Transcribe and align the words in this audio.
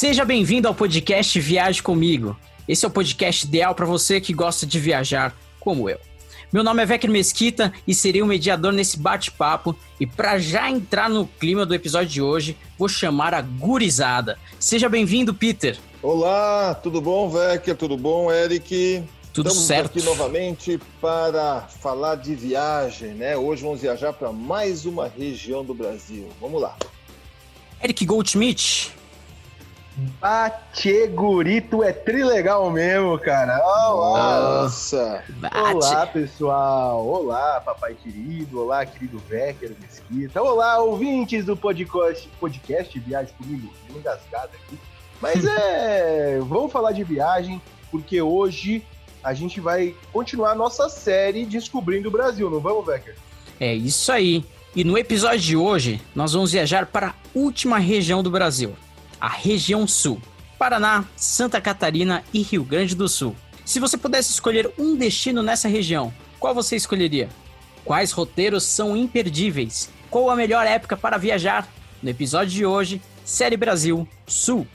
Seja 0.00 0.24
bem-vindo 0.24 0.66
ao 0.66 0.74
podcast 0.74 1.38
Viaje 1.38 1.82
Comigo. 1.82 2.34
Esse 2.66 2.86
é 2.86 2.88
o 2.88 2.90
podcast 2.90 3.46
ideal 3.46 3.74
para 3.74 3.84
você 3.84 4.18
que 4.18 4.32
gosta 4.32 4.64
de 4.64 4.80
viajar 4.80 5.36
como 5.60 5.90
eu. 5.90 5.98
Meu 6.50 6.64
nome 6.64 6.82
é 6.82 6.86
Vecchio 6.86 7.10
Mesquita 7.10 7.70
e 7.86 7.94
serei 7.94 8.22
o 8.22 8.26
mediador 8.26 8.72
nesse 8.72 8.98
bate-papo. 8.98 9.76
E 10.00 10.06
para 10.06 10.38
já 10.38 10.70
entrar 10.70 11.10
no 11.10 11.26
clima 11.26 11.66
do 11.66 11.74
episódio 11.74 12.08
de 12.08 12.22
hoje, 12.22 12.56
vou 12.78 12.88
chamar 12.88 13.34
a 13.34 13.42
gurizada. 13.42 14.38
Seja 14.58 14.88
bem-vindo, 14.88 15.34
Peter. 15.34 15.78
Olá, 16.02 16.74
tudo 16.76 17.02
bom, 17.02 17.28
Vecchio? 17.28 17.76
Tudo 17.76 17.98
bom, 17.98 18.32
Eric? 18.32 19.04
Tudo 19.34 19.48
Estamos 19.48 19.66
certo. 19.66 19.98
aqui 19.98 20.02
novamente 20.02 20.80
para 20.98 21.68
falar 21.82 22.14
de 22.14 22.34
viagem, 22.34 23.10
né? 23.10 23.36
Hoje 23.36 23.62
vamos 23.62 23.82
viajar 23.82 24.14
para 24.14 24.32
mais 24.32 24.86
uma 24.86 25.06
região 25.08 25.62
do 25.62 25.74
Brasil. 25.74 26.26
Vamos 26.40 26.62
lá. 26.62 26.74
Eric 27.82 28.06
Goldschmidt. 28.06 28.98
Bate 30.18 31.08
Gurito 31.08 31.82
é 31.82 31.92
trilegal 31.92 32.70
mesmo, 32.70 33.18
cara. 33.18 33.60
Olá. 33.62 34.62
Nossa! 34.62 35.22
Bate. 35.28 35.56
Olá, 35.56 36.06
pessoal. 36.06 37.06
Olá, 37.06 37.60
papai 37.60 37.94
querido. 37.94 38.62
Olá, 38.62 38.86
querido 38.86 39.18
Vecker 39.28 39.72
Mesquita. 39.78 40.40
Olá, 40.42 40.78
ouvintes 40.78 41.44
do 41.44 41.54
podcast, 41.54 42.26
podcast 42.40 42.98
Viagem 42.98 43.34
Comigo. 43.34 43.70
Engasgada 43.94 44.50
aqui. 44.54 44.78
Mas 45.20 45.44
é, 45.44 46.38
vamos 46.40 46.72
falar 46.72 46.92
de 46.92 47.04
viagem, 47.04 47.60
porque 47.90 48.22
hoje 48.22 48.82
a 49.22 49.34
gente 49.34 49.60
vai 49.60 49.94
continuar 50.14 50.52
a 50.52 50.54
nossa 50.54 50.88
série 50.88 51.44
Descobrindo 51.44 52.08
o 52.08 52.12
Brasil, 52.12 52.48
não 52.48 52.60
vamos, 52.60 52.86
Vecker? 52.86 53.16
É 53.58 53.74
isso 53.74 54.10
aí. 54.10 54.42
E 54.74 54.82
no 54.82 54.96
episódio 54.96 55.40
de 55.40 55.56
hoje, 55.56 56.00
nós 56.14 56.32
vamos 56.32 56.52
viajar 56.52 56.86
para 56.86 57.08
a 57.08 57.14
última 57.34 57.78
região 57.78 58.22
do 58.22 58.30
Brasil, 58.30 58.74
a 59.20 59.28
região 59.28 59.86
sul. 59.86 60.20
Paraná, 60.58 61.04
Santa 61.16 61.60
Catarina 61.60 62.24
e 62.32 62.42
Rio 62.42 62.64
Grande 62.64 62.94
do 62.94 63.08
Sul. 63.08 63.36
Se 63.64 63.78
você 63.78 63.96
pudesse 63.96 64.30
escolher 64.30 64.72
um 64.78 64.96
destino 64.96 65.42
nessa 65.42 65.68
região, 65.68 66.12
qual 66.38 66.54
você 66.54 66.76
escolheria? 66.76 67.28
Quais 67.84 68.12
roteiros 68.12 68.64
são 68.64 68.96
imperdíveis? 68.96 69.90
Qual 70.10 70.30
a 70.30 70.36
melhor 70.36 70.66
época 70.66 70.96
para 70.96 71.16
viajar? 71.18 71.68
No 72.02 72.08
episódio 72.08 72.52
de 72.52 72.66
hoje, 72.66 73.00
Série 73.24 73.56
Brasil 73.56 74.08
Sul. 74.26 74.66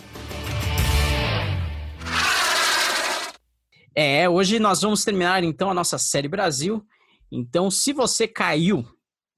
É, 3.95 4.29
hoje 4.29 4.59
nós 4.59 4.81
vamos 4.81 5.03
terminar 5.05 5.43
então 5.43 5.69
a 5.69 5.73
nossa 5.73 5.97
série 5.97 6.27
Brasil. 6.27 6.85
Então, 7.31 7.71
se 7.71 7.93
você 7.93 8.27
caiu, 8.27 8.85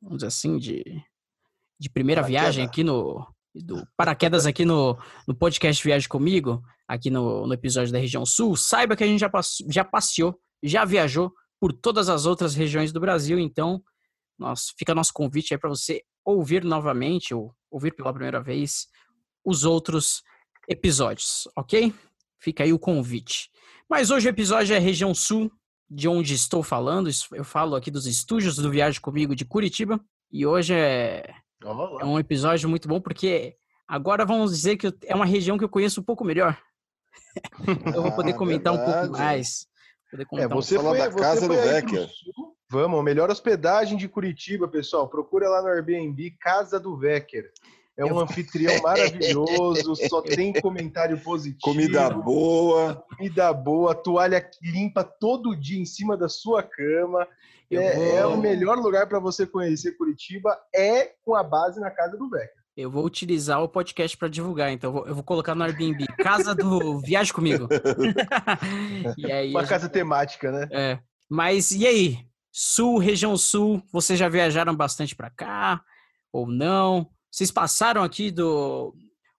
vamos 0.01 0.17
dizer 0.17 0.27
assim, 0.27 0.57
de, 0.57 0.83
de 1.79 1.89
primeira 1.89 2.21
viagem 2.21 2.65
aqui 2.65 2.83
no. 2.83 3.25
Do 3.63 3.87
paraquedas 3.95 4.45
aqui 4.45 4.65
no, 4.65 4.97
no 5.27 5.35
podcast 5.35 5.83
Viagem 5.83 6.07
Comigo, 6.07 6.61
aqui 6.87 7.09
no, 7.09 7.47
no 7.47 7.53
episódio 7.53 7.91
da 7.91 7.99
região 7.99 8.25
sul, 8.25 8.55
saiba 8.55 8.95
que 8.95 9.03
a 9.03 9.07
gente 9.07 9.19
já, 9.19 9.31
já 9.69 9.83
passeou, 9.83 10.39
já 10.63 10.85
viajou 10.85 11.31
por 11.59 11.73
todas 11.73 12.09
as 12.09 12.25
outras 12.25 12.55
regiões 12.55 12.91
do 12.91 12.99
Brasil. 12.99 13.39
Então, 13.39 13.81
nós, 14.37 14.73
fica 14.77 14.93
nosso 14.93 15.13
convite 15.13 15.53
aí 15.53 15.59
para 15.59 15.69
você 15.69 16.01
ouvir 16.23 16.63
novamente, 16.63 17.33
ou 17.33 17.53
ouvir 17.71 17.95
pela 17.95 18.13
primeira 18.13 18.41
vez, 18.41 18.87
os 19.43 19.63
outros 19.63 20.21
episódios, 20.67 21.47
ok? 21.55 21.93
Fica 22.39 22.63
aí 22.63 22.73
o 22.73 22.79
convite. 22.79 23.49
Mas 23.89 24.11
hoje 24.11 24.27
o 24.27 24.29
episódio 24.29 24.75
é 24.75 24.79
região 24.79 25.15
sul, 25.15 25.51
de 25.89 26.07
onde 26.07 26.33
estou 26.33 26.61
falando. 26.61 27.09
Eu 27.31 27.43
falo 27.43 27.75
aqui 27.75 27.89
dos 27.89 28.05
estúdios 28.05 28.57
do 28.57 28.69
Viagem 28.69 28.99
Comigo 28.99 29.35
de 29.35 29.45
Curitiba. 29.45 29.99
E 30.29 30.45
hoje 30.45 30.73
é, 30.73 31.33
é 31.63 31.67
Olá. 31.67 32.05
um 32.05 32.19
episódio 32.19 32.69
muito 32.69 32.87
bom 32.87 32.99
porque 33.01 33.55
agora 33.87 34.25
vamos 34.25 34.51
dizer 34.51 34.77
que 34.77 34.93
é 35.05 35.15
uma 35.15 35.25
região 35.25 35.57
que 35.57 35.63
eu 35.63 35.69
conheço 35.69 36.01
um 36.01 36.03
pouco 36.03 36.23
melhor. 36.23 36.57
Eu 37.95 38.03
vou 38.03 38.11
poder 38.11 38.31
Ah, 38.31 38.37
comentar 38.37 38.73
um 38.73 38.83
pouco 38.83 39.11
mais. 39.17 39.67
Poder 40.11 40.23
É, 40.23 40.25
comentar 40.25 40.57
um 40.57 40.61
você 40.61 40.75
falar 40.75 40.89
foi, 40.89 40.97
da 40.99 41.11
casa 41.15 41.45
foi 41.47 41.81
do 41.81 42.07
sul. 42.07 42.55
Vamos, 42.69 43.03
melhor 43.03 43.29
hospedagem 43.29 43.97
de 43.97 44.07
Curitiba, 44.07 44.67
pessoal. 44.67 45.07
Procura 45.09 45.49
lá 45.49 45.61
no 45.61 45.67
Airbnb, 45.69 46.31
Casa 46.39 46.79
do 46.79 46.97
Vecker. 46.97 47.51
É 47.97 48.05
um 48.05 48.19
anfitrião 48.19 48.79
maravilhoso, 48.83 49.95
só 50.07 50.21
tem 50.21 50.53
comentário 50.53 51.17
positivo. 51.19 51.59
Comida 51.63 52.09
boa. 52.11 53.03
Comida 53.17 53.51
boa, 53.51 53.95
toalha 53.95 54.47
limpa 54.61 55.03
todo 55.03 55.55
dia 55.55 55.81
em 55.81 55.85
cima 55.85 56.15
da 56.15 56.29
sua 56.29 56.61
cama. 56.61 57.27
É, 57.71 57.95
vou- 57.95 58.17
é 58.19 58.25
o 58.27 58.37
melhor 58.37 58.77
lugar 58.77 59.07
para 59.07 59.19
você 59.19 59.45
conhecer 59.47 59.97
Curitiba, 59.97 60.55
é 60.73 61.11
com 61.25 61.35
a 61.35 61.43
base 61.43 61.79
na 61.79 61.89
Casa 61.91 62.15
do 62.17 62.29
Vecker. 62.29 62.55
Eu 62.77 62.91
vou 62.91 63.03
utilizar 63.03 63.63
o 63.63 63.67
podcast 63.67 64.15
para 64.15 64.27
divulgar, 64.27 64.71
então 64.71 64.89
eu 64.89 64.93
vou, 64.93 65.07
eu 65.07 65.15
vou 65.15 65.23
colocar 65.23 65.55
no 65.55 65.63
Airbnb, 65.63 66.05
Casa 66.19 66.53
do 66.53 66.99
Viagem 67.01 67.33
Comigo. 67.33 67.67
e 69.17 69.31
aí, 69.31 69.49
Uma 69.49 69.61
gente- 69.61 69.69
casa 69.69 69.89
temática, 69.89 70.51
né? 70.51 70.67
é. 70.71 70.99
Mas 71.29 71.71
e 71.71 71.85
aí? 71.85 72.19
Sul, 72.51 72.97
região 72.99 73.35
sul, 73.37 73.81
vocês 73.91 74.17
já 74.17 74.29
viajaram 74.29 74.75
bastante 74.75 75.15
para 75.15 75.29
cá 75.29 75.81
ou 76.31 76.47
não? 76.47 77.07
Vocês 77.31 77.51
passaram 77.51 78.03
aqui 78.03 78.31
do 78.31 78.95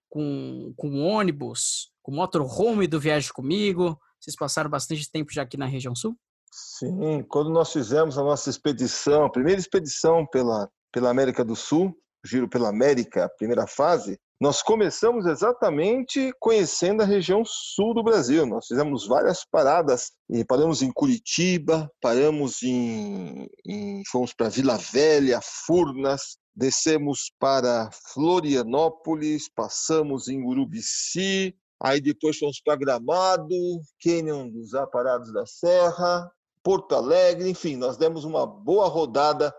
com, 0.09 0.73
com 0.75 1.01
ônibus, 1.01 1.91
com 2.01 2.11
motorhome 2.11 2.87
do 2.87 2.99
Viagem 2.99 3.31
Comigo? 3.31 3.99
Vocês 4.19 4.35
passaram 4.35 4.69
bastante 4.69 5.09
tempo 5.09 5.31
já 5.31 5.43
aqui 5.43 5.57
na 5.57 5.65
região 5.65 5.95
sul? 5.95 6.15
Sim, 6.51 7.23
quando 7.29 7.49
nós 7.49 7.71
fizemos 7.71 8.17
a 8.17 8.23
nossa 8.23 8.49
expedição, 8.49 9.23
a 9.23 9.31
primeira 9.31 9.59
expedição 9.59 10.25
pela, 10.25 10.69
pela 10.91 11.09
América 11.09 11.45
do 11.45 11.55
Sul, 11.55 11.95
Giro 12.25 12.49
pela 12.49 12.69
América, 12.69 13.25
a 13.25 13.29
primeira 13.29 13.65
fase, 13.65 14.19
nós 14.41 14.61
começamos 14.61 15.25
exatamente 15.25 16.33
conhecendo 16.39 17.01
a 17.01 17.05
região 17.05 17.43
sul 17.45 17.93
do 17.93 18.03
Brasil. 18.03 18.45
Nós 18.45 18.67
fizemos 18.67 19.05
várias 19.05 19.45
paradas, 19.49 20.11
e 20.29 20.45
paramos 20.45 20.81
em 20.81 20.91
Curitiba, 20.91 21.89
paramos 22.01 22.63
em, 22.63 23.47
em 23.65 24.01
fomos 24.09 24.33
para 24.33 24.49
Vila 24.49 24.77
Velha, 24.77 25.39
Furnas, 25.65 26.37
descemos 26.59 27.31
para 27.39 27.89
Florianópolis, 28.13 29.47
passamos 29.47 30.27
em 30.27 30.43
Urubici, 30.43 31.55
aí 31.81 32.01
depois 32.01 32.37
fomos 32.37 32.59
para 32.59 32.75
Gramado, 32.75 33.55
Cânion 34.03 34.49
dos 34.49 34.73
Aparados 34.73 35.31
da 35.31 35.45
Serra, 35.45 36.29
Porto 36.61 36.93
Alegre, 36.95 37.49
enfim, 37.49 37.77
nós 37.77 37.95
demos 37.95 38.25
uma 38.25 38.45
boa 38.45 38.89
rodada 38.89 39.55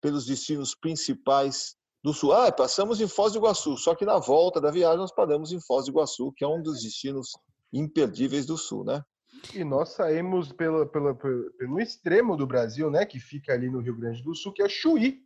pelos 0.00 0.24
destinos 0.24 0.72
principais 0.72 1.74
do 2.00 2.14
Sul. 2.14 2.32
Ah, 2.32 2.52
passamos 2.52 3.00
em 3.00 3.08
Foz 3.08 3.32
do 3.32 3.40
Iguaçu, 3.40 3.76
só 3.76 3.96
que 3.96 4.04
na 4.04 4.20
volta 4.20 4.60
da 4.60 4.70
viagem 4.70 4.98
nós 4.98 5.12
paramos 5.12 5.50
em 5.50 5.60
Foz 5.60 5.86
do 5.86 5.90
Iguaçu, 5.90 6.32
que 6.36 6.44
é 6.44 6.48
um 6.48 6.62
dos 6.62 6.80
destinos 6.80 7.30
imperdíveis 7.72 8.46
do 8.46 8.56
Sul, 8.56 8.84
né? 8.84 9.02
E 9.52 9.64
nós 9.64 9.94
saímos 9.94 10.52
pelo, 10.52 10.86
pelo, 10.86 11.16
pelo, 11.16 11.50
pelo 11.54 11.80
extremo 11.80 12.36
do 12.36 12.46
Brasil, 12.46 12.88
né? 12.88 13.04
Que 13.04 13.18
fica 13.18 13.52
ali 13.52 13.68
no 13.68 13.80
Rio 13.80 13.98
Grande 13.98 14.22
do 14.22 14.32
Sul, 14.32 14.52
que 14.52 14.62
é 14.62 14.68
Chuí, 14.68 15.25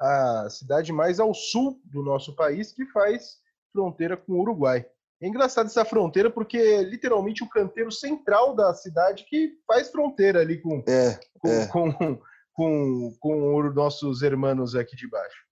a 0.00 0.48
cidade 0.48 0.92
mais 0.92 1.20
ao 1.20 1.34
sul 1.34 1.80
do 1.84 2.02
nosso 2.02 2.34
país, 2.34 2.72
que 2.72 2.86
faz 2.86 3.38
fronteira 3.72 4.16
com 4.16 4.32
o 4.32 4.40
Uruguai. 4.40 4.84
É 5.22 5.28
engraçado 5.28 5.66
essa 5.66 5.84
fronteira 5.84 6.30
porque 6.30 6.56
é 6.56 6.82
literalmente 6.82 7.44
o 7.44 7.48
canteiro 7.48 7.92
central 7.92 8.56
da 8.56 8.72
cidade 8.72 9.26
que 9.28 9.52
faz 9.66 9.90
fronteira 9.90 10.40
ali 10.40 10.58
com, 10.58 10.82
É, 10.88 11.20
com, 11.38 11.48
É. 11.48 11.66
com, 11.66 12.20
com, 12.54 13.16
com 13.20 13.56
os 13.56 13.74
nossos 13.74 14.22
irmãos 14.22 14.74
aqui 14.74 14.96
de 14.96 15.08
baixo. 15.08 15.50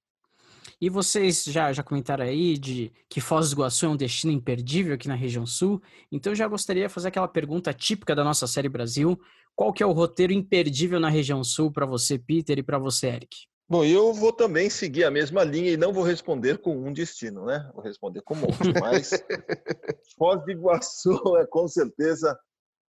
E 0.80 0.88
vocês 0.88 1.44
já, 1.44 1.72
já 1.72 1.82
comentaram 1.82 2.25
aí 2.25 2.56
de 2.56 2.92
que 3.10 3.20
Foz 3.20 3.50
do 3.50 3.56
Iguaçu 3.56 3.84
é 3.84 3.88
um 3.88 3.97
destino 3.97 4.32
imperdível 4.32 4.94
aqui 4.94 5.09
na 5.09 5.15
região 5.16 5.44
sul. 5.44 5.82
Então 6.10 6.32
eu 6.32 6.36
já 6.36 6.47
gostaria 6.47 6.86
de 6.86 6.92
fazer 6.92 7.09
aquela 7.09 7.26
pergunta 7.26 7.75
típica 7.75 8.15
da 8.15 8.22
nossa 8.22 8.47
série 8.47 8.69
Brasil. 8.69 9.20
Qual 9.56 9.72
que 9.72 9.82
é 9.82 9.86
o 9.86 9.92
roteiro 9.92 10.32
imperdível 10.32 11.01
na 11.01 11.09
região 11.09 11.42
sul 11.42 11.72
para 11.72 11.84
você, 11.84 12.16
Peter, 12.16 12.56
e 12.59 12.62
para 12.62 12.78
você, 12.78 13.09
Eric? 13.09 13.36
Bom, 13.70 13.84
eu 13.84 14.15
vou 14.15 14.32
também 14.32 14.70
seguir 14.70 15.04
a 15.04 15.10
mesma 15.10 15.44
linha 15.44 15.70
e 15.70 15.76
não 15.76 15.92
vou 15.92 16.03
responder 16.03 16.56
com 16.59 16.74
um 16.74 16.92
destino, 16.92 17.44
né? 17.44 17.70
Vou 17.74 17.84
responder 17.84 18.22
com 18.22 18.34
um 18.34 18.38
monte, 18.38 18.72
mas 18.80 19.10
Foz 20.16 20.42
do 20.42 20.50
Iguaçu 20.50 21.36
é 21.36 21.47
com 21.47 21.68
certeza 21.68 22.38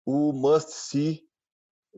o 0.06 0.32
must-see 0.32 1.22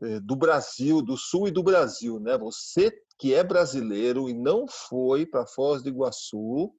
eh, 0.01 0.19
do 0.19 0.35
Brasil, 0.35 1.01
do 1.01 1.15
Sul 1.15 1.47
e 1.47 1.51
do 1.51 1.63
Brasil, 1.63 2.19
né? 2.19 2.37
Você 2.37 2.91
que 3.17 3.33
é 3.33 3.41
brasileiro 3.43 4.29
e 4.29 4.33
não 4.33 4.67
foi 4.67 5.25
para 5.25 5.47
Foz 5.47 5.81
do 5.81 5.87
Iguaçu, 5.87 6.75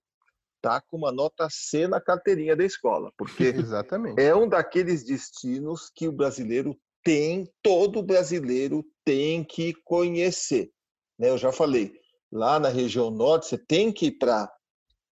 tá 0.60 0.82
com 0.82 0.98
uma 0.98 1.10
nota 1.10 1.48
C 1.50 1.88
na 1.88 1.98
carteirinha 1.98 2.54
da 2.54 2.64
escola, 2.64 3.10
porque 3.16 3.44
Exatamente. 3.56 4.20
é 4.20 4.34
um 4.37 4.46
daqueles 4.46 5.02
destinos 5.02 5.90
que 5.94 6.06
o 6.06 6.12
brasileiro 6.12 6.78
tem, 7.02 7.50
todo 7.62 8.02
brasileiro 8.02 8.84
tem 9.02 9.43
que 9.43 9.72
conhecer. 9.84 10.70
Né? 11.19 11.31
Eu 11.31 11.39
já 11.39 11.53
falei, 11.53 11.93
lá 12.31 12.59
na 12.59 12.69
região 12.69 13.11
norte 13.11 13.47
você 13.47 13.59
tem 13.59 13.93
que 13.93 14.07
ir 14.07 14.19
para 14.19 14.53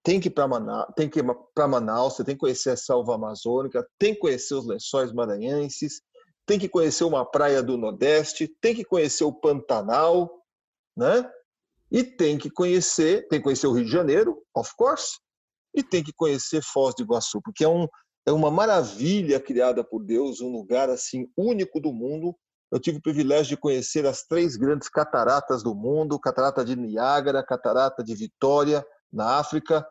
tem 0.02 0.20
que 0.20 0.28
ir 0.28 0.32
para 0.32 0.46
Manaus, 0.46 0.86
tem 0.94 1.08
que 1.08 1.22
para 1.54 1.66
Manaus, 1.66 2.14
você 2.14 2.24
tem 2.24 2.34
que 2.34 2.40
conhecer 2.40 2.70
a 2.70 2.76
selva 2.76 3.14
amazônica, 3.14 3.88
tem 3.98 4.12
que 4.12 4.20
conhecer 4.20 4.54
os 4.54 4.66
lençóis 4.66 5.10
maranhenses, 5.14 6.02
tem 6.44 6.58
que 6.58 6.68
conhecer 6.68 7.04
uma 7.04 7.24
praia 7.24 7.62
do 7.62 7.78
Nordeste, 7.78 8.46
tem 8.60 8.74
que 8.74 8.84
conhecer 8.84 9.24
o 9.24 9.32
Pantanal, 9.32 10.30
né? 10.94 11.26
E 11.90 12.04
tem 12.04 12.36
que 12.36 12.50
conhecer, 12.50 13.26
tem 13.28 13.38
que 13.38 13.44
conhecer 13.44 13.66
o 13.66 13.72
Rio 13.72 13.86
de 13.86 13.90
Janeiro, 13.90 14.42
of 14.54 14.70
course, 14.76 15.18
e 15.74 15.82
tem 15.82 16.04
que 16.04 16.12
conhecer 16.12 16.62
Foz 16.62 16.94
do 16.94 17.02
Iguaçu, 17.02 17.40
porque 17.42 17.64
é 17.64 17.68
um 17.68 17.88
é 18.26 18.32
uma 18.32 18.50
maravilha 18.50 19.38
criada 19.38 19.84
por 19.84 20.02
Deus, 20.02 20.40
um 20.40 20.50
lugar 20.50 20.88
assim 20.88 21.28
único 21.36 21.78
do 21.78 21.92
mundo. 21.92 22.34
Eu 22.74 22.80
tive 22.80 22.98
o 22.98 23.02
privilégio 23.02 23.50
de 23.50 23.56
conhecer 23.56 24.04
as 24.04 24.24
três 24.24 24.56
grandes 24.56 24.88
cataratas 24.88 25.62
do 25.62 25.76
mundo: 25.76 26.18
Catarata 26.18 26.64
de 26.64 26.74
Niágara, 26.74 27.40
Catarata 27.40 28.02
de 28.02 28.16
Vitória, 28.16 28.84
na 29.12 29.38
África, 29.38 29.86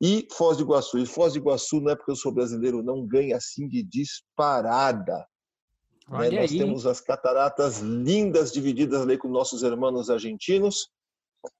e 0.00 0.28
Foz 0.30 0.56
do 0.56 0.62
Iguaçu. 0.62 0.98
E 1.00 1.06
Foz 1.06 1.32
do 1.32 1.40
Iguaçu, 1.40 1.80
não 1.80 1.90
é 1.90 1.96
porque 1.96 2.12
eu 2.12 2.16
sou 2.16 2.30
brasileiro, 2.30 2.84
não 2.84 3.04
ganha 3.04 3.36
assim 3.36 3.66
de 3.66 3.82
disparada. 3.82 5.26
Né? 6.08 6.30
Nós 6.30 6.52
temos 6.52 6.86
as 6.86 7.00
cataratas 7.00 7.80
lindas 7.80 8.52
divididas 8.52 9.02
ali 9.02 9.18
com 9.18 9.26
nossos 9.26 9.64
irmãos 9.64 10.08
argentinos, 10.08 10.88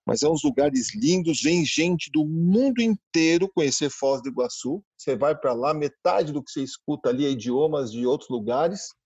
mas 0.06 0.22
é 0.22 0.28
uns 0.28 0.44
lugares 0.44 0.94
lindos, 0.94 1.42
vem 1.42 1.64
gente 1.64 2.12
do 2.12 2.24
mundo 2.24 2.80
inteiro 2.80 3.50
conhecer 3.52 3.90
Foz 3.90 4.22
do 4.22 4.28
Iguaçu. 4.28 4.80
Você 4.96 5.16
vai 5.16 5.36
para 5.36 5.52
lá, 5.52 5.74
metade 5.74 6.32
do 6.32 6.40
que 6.40 6.52
você 6.52 6.62
escuta 6.62 7.08
ali 7.08 7.26
é 7.26 7.30
idiomas 7.30 7.90
de 7.90 8.06
outros 8.06 8.30
lugares. 8.30 8.99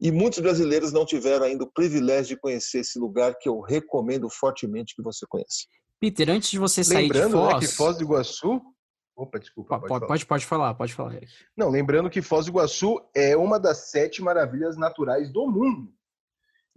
E 0.00 0.12
muitos 0.12 0.38
brasileiros 0.38 0.92
não 0.92 1.04
tiveram 1.04 1.44
ainda 1.44 1.64
o 1.64 1.72
privilégio 1.72 2.36
de 2.36 2.40
conhecer 2.40 2.80
esse 2.80 2.98
lugar 2.98 3.34
que 3.36 3.48
eu 3.48 3.60
recomendo 3.60 4.30
fortemente 4.30 4.94
que 4.94 5.02
você 5.02 5.26
conheça. 5.28 5.66
Peter, 5.98 6.30
antes 6.30 6.50
de 6.50 6.58
você 6.58 6.84
sair 6.84 7.08
Lembrando, 7.08 7.26
de 7.26 7.32
Foz... 7.32 7.54
Né, 7.54 7.60
que 7.60 7.66
Foz 7.66 7.96
do 7.96 8.04
Iguaçu... 8.04 8.62
Opa, 9.16 9.40
desculpa. 9.40 9.80
Pode, 9.80 10.06
pode, 10.06 10.26
pode, 10.26 10.46
falar, 10.46 10.74
pode 10.74 10.94
falar. 10.94 11.18
Não, 11.56 11.68
lembrando 11.68 12.08
que 12.08 12.22
Foz 12.22 12.46
do 12.46 12.52
Iguaçu 12.52 13.00
é 13.12 13.36
uma 13.36 13.58
das 13.58 13.90
sete 13.90 14.22
maravilhas 14.22 14.76
naturais 14.76 15.32
do 15.32 15.50
mundo. 15.50 15.92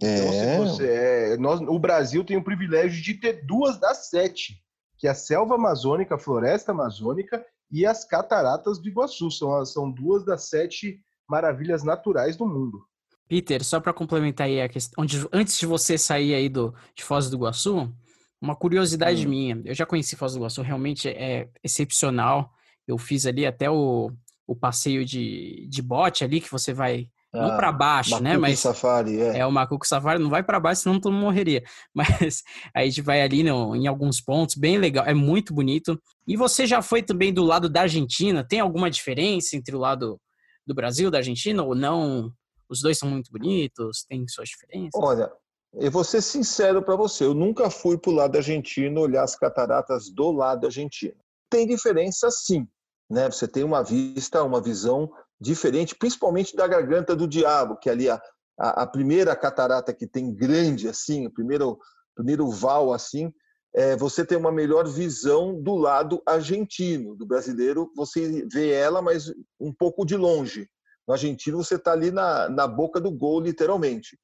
Então, 0.00 0.32
é. 0.32 0.58
Você, 0.58 0.88
é, 0.88 1.36
nós, 1.36 1.60
o 1.60 1.78
Brasil 1.78 2.24
tem 2.24 2.36
o 2.36 2.42
privilégio 2.42 3.00
de 3.00 3.14
ter 3.14 3.46
duas 3.46 3.78
das 3.78 4.10
sete, 4.10 4.60
que 4.98 5.06
é 5.06 5.10
a 5.10 5.14
selva 5.14 5.54
amazônica, 5.54 6.16
a 6.16 6.18
floresta 6.18 6.72
amazônica 6.72 7.46
e 7.70 7.86
as 7.86 8.04
cataratas 8.04 8.80
do 8.80 8.88
Iguaçu. 8.88 9.30
São, 9.30 9.64
são 9.64 9.88
duas 9.88 10.24
das 10.24 10.48
sete 10.48 11.00
maravilhas 11.28 11.84
naturais 11.84 12.36
do 12.36 12.44
mundo. 12.44 12.84
Peter, 13.32 13.64
só 13.64 13.80
para 13.80 13.94
complementar 13.94 14.46
aí 14.46 14.60
a 14.60 14.68
questão, 14.68 15.02
onde, 15.02 15.26
antes 15.32 15.58
de 15.58 15.64
você 15.64 15.96
sair 15.96 16.34
aí 16.34 16.50
do, 16.50 16.74
de 16.94 17.02
Foz 17.02 17.30
do 17.30 17.36
Iguaçu, 17.38 17.90
uma 18.38 18.54
curiosidade 18.54 19.26
hum. 19.26 19.30
minha, 19.30 19.62
eu 19.64 19.74
já 19.74 19.86
conheci 19.86 20.16
Foz 20.16 20.34
do 20.34 20.40
Iguaçu, 20.40 20.60
realmente 20.60 21.08
é 21.08 21.48
excepcional. 21.64 22.52
Eu 22.86 22.98
fiz 22.98 23.24
ali 23.24 23.46
até 23.46 23.70
o, 23.70 24.12
o 24.46 24.54
passeio 24.54 25.02
de, 25.02 25.66
de 25.66 25.80
bote 25.80 26.24
ali, 26.24 26.42
que 26.42 26.50
você 26.50 26.74
vai 26.74 27.08
não 27.32 27.52
ah, 27.52 27.56
para 27.56 27.72
baixo, 27.72 28.22
né? 28.22 28.36
Mas 28.36 28.58
Safari, 28.58 29.18
é. 29.18 29.38
é 29.38 29.46
o 29.46 29.50
Macuco 29.50 29.86
Safari, 29.86 30.22
não 30.22 30.28
vai 30.28 30.42
para 30.42 30.60
baixo, 30.60 30.82
senão 30.82 31.00
todo 31.00 31.14
mundo 31.14 31.22
morreria. 31.22 31.64
Mas 31.94 32.42
a 32.74 32.84
gente 32.84 33.00
vai 33.00 33.22
ali 33.22 33.42
no, 33.42 33.74
em 33.74 33.86
alguns 33.86 34.20
pontos, 34.20 34.56
bem 34.56 34.76
legal, 34.76 35.06
é 35.06 35.14
muito 35.14 35.54
bonito. 35.54 35.98
E 36.28 36.36
você 36.36 36.66
já 36.66 36.82
foi 36.82 37.02
também 37.02 37.32
do 37.32 37.42
lado 37.42 37.70
da 37.70 37.80
Argentina? 37.82 38.44
Tem 38.46 38.60
alguma 38.60 38.90
diferença 38.90 39.56
entre 39.56 39.74
o 39.74 39.78
lado 39.78 40.20
do 40.66 40.74
Brasil, 40.74 41.10
da 41.10 41.16
Argentina, 41.16 41.62
ou 41.62 41.74
não? 41.74 42.30
Os 42.72 42.80
dois 42.80 42.96
são 42.96 43.10
muito 43.10 43.30
bonitos, 43.30 44.02
tem 44.08 44.26
suas 44.26 44.48
diferenças? 44.48 44.92
Olha, 44.94 45.30
eu 45.74 45.90
vou 45.90 46.02
ser 46.02 46.22
sincero 46.22 46.82
para 46.82 46.96
você, 46.96 47.22
eu 47.26 47.34
nunca 47.34 47.68
fui 47.68 47.98
para 47.98 48.10
o 48.10 48.14
lado 48.14 48.36
argentino 48.36 49.02
olhar 49.02 49.24
as 49.24 49.36
cataratas 49.36 50.08
do 50.08 50.32
lado 50.32 50.66
argentino. 50.66 51.14
Tem 51.50 51.66
diferença 51.66 52.30
sim, 52.30 52.66
né? 53.10 53.30
Você 53.30 53.46
tem 53.46 53.62
uma 53.62 53.82
vista, 53.82 54.42
uma 54.42 54.58
visão 54.58 55.12
diferente, 55.38 55.94
principalmente 55.94 56.56
da 56.56 56.66
garganta 56.66 57.14
do 57.14 57.28
diabo, 57.28 57.76
que 57.76 57.90
é 57.90 57.92
ali 57.92 58.08
a, 58.08 58.18
a, 58.58 58.84
a 58.84 58.86
primeira 58.86 59.36
catarata 59.36 59.92
que 59.92 60.06
tem 60.06 60.34
grande 60.34 60.88
assim, 60.88 61.26
o 61.26 61.30
primeiro, 61.30 61.78
primeiro 62.14 62.48
val 62.48 62.90
assim, 62.94 63.30
é, 63.74 63.96
você 63.96 64.24
tem 64.24 64.38
uma 64.38 64.50
melhor 64.50 64.88
visão 64.88 65.60
do 65.60 65.74
lado 65.74 66.22
argentino, 66.24 67.14
do 67.14 67.26
brasileiro, 67.26 67.92
você 67.94 68.46
vê 68.50 68.70
ela, 68.70 69.02
mas 69.02 69.30
um 69.60 69.74
pouco 69.74 70.06
de 70.06 70.16
longe. 70.16 70.70
No 71.06 71.14
argentino, 71.14 71.62
você 71.62 71.76
está 71.76 71.92
ali 71.92 72.10
na, 72.10 72.48
na 72.48 72.66
boca 72.66 73.00
do 73.00 73.10
gol, 73.10 73.40
literalmente. 73.40 74.18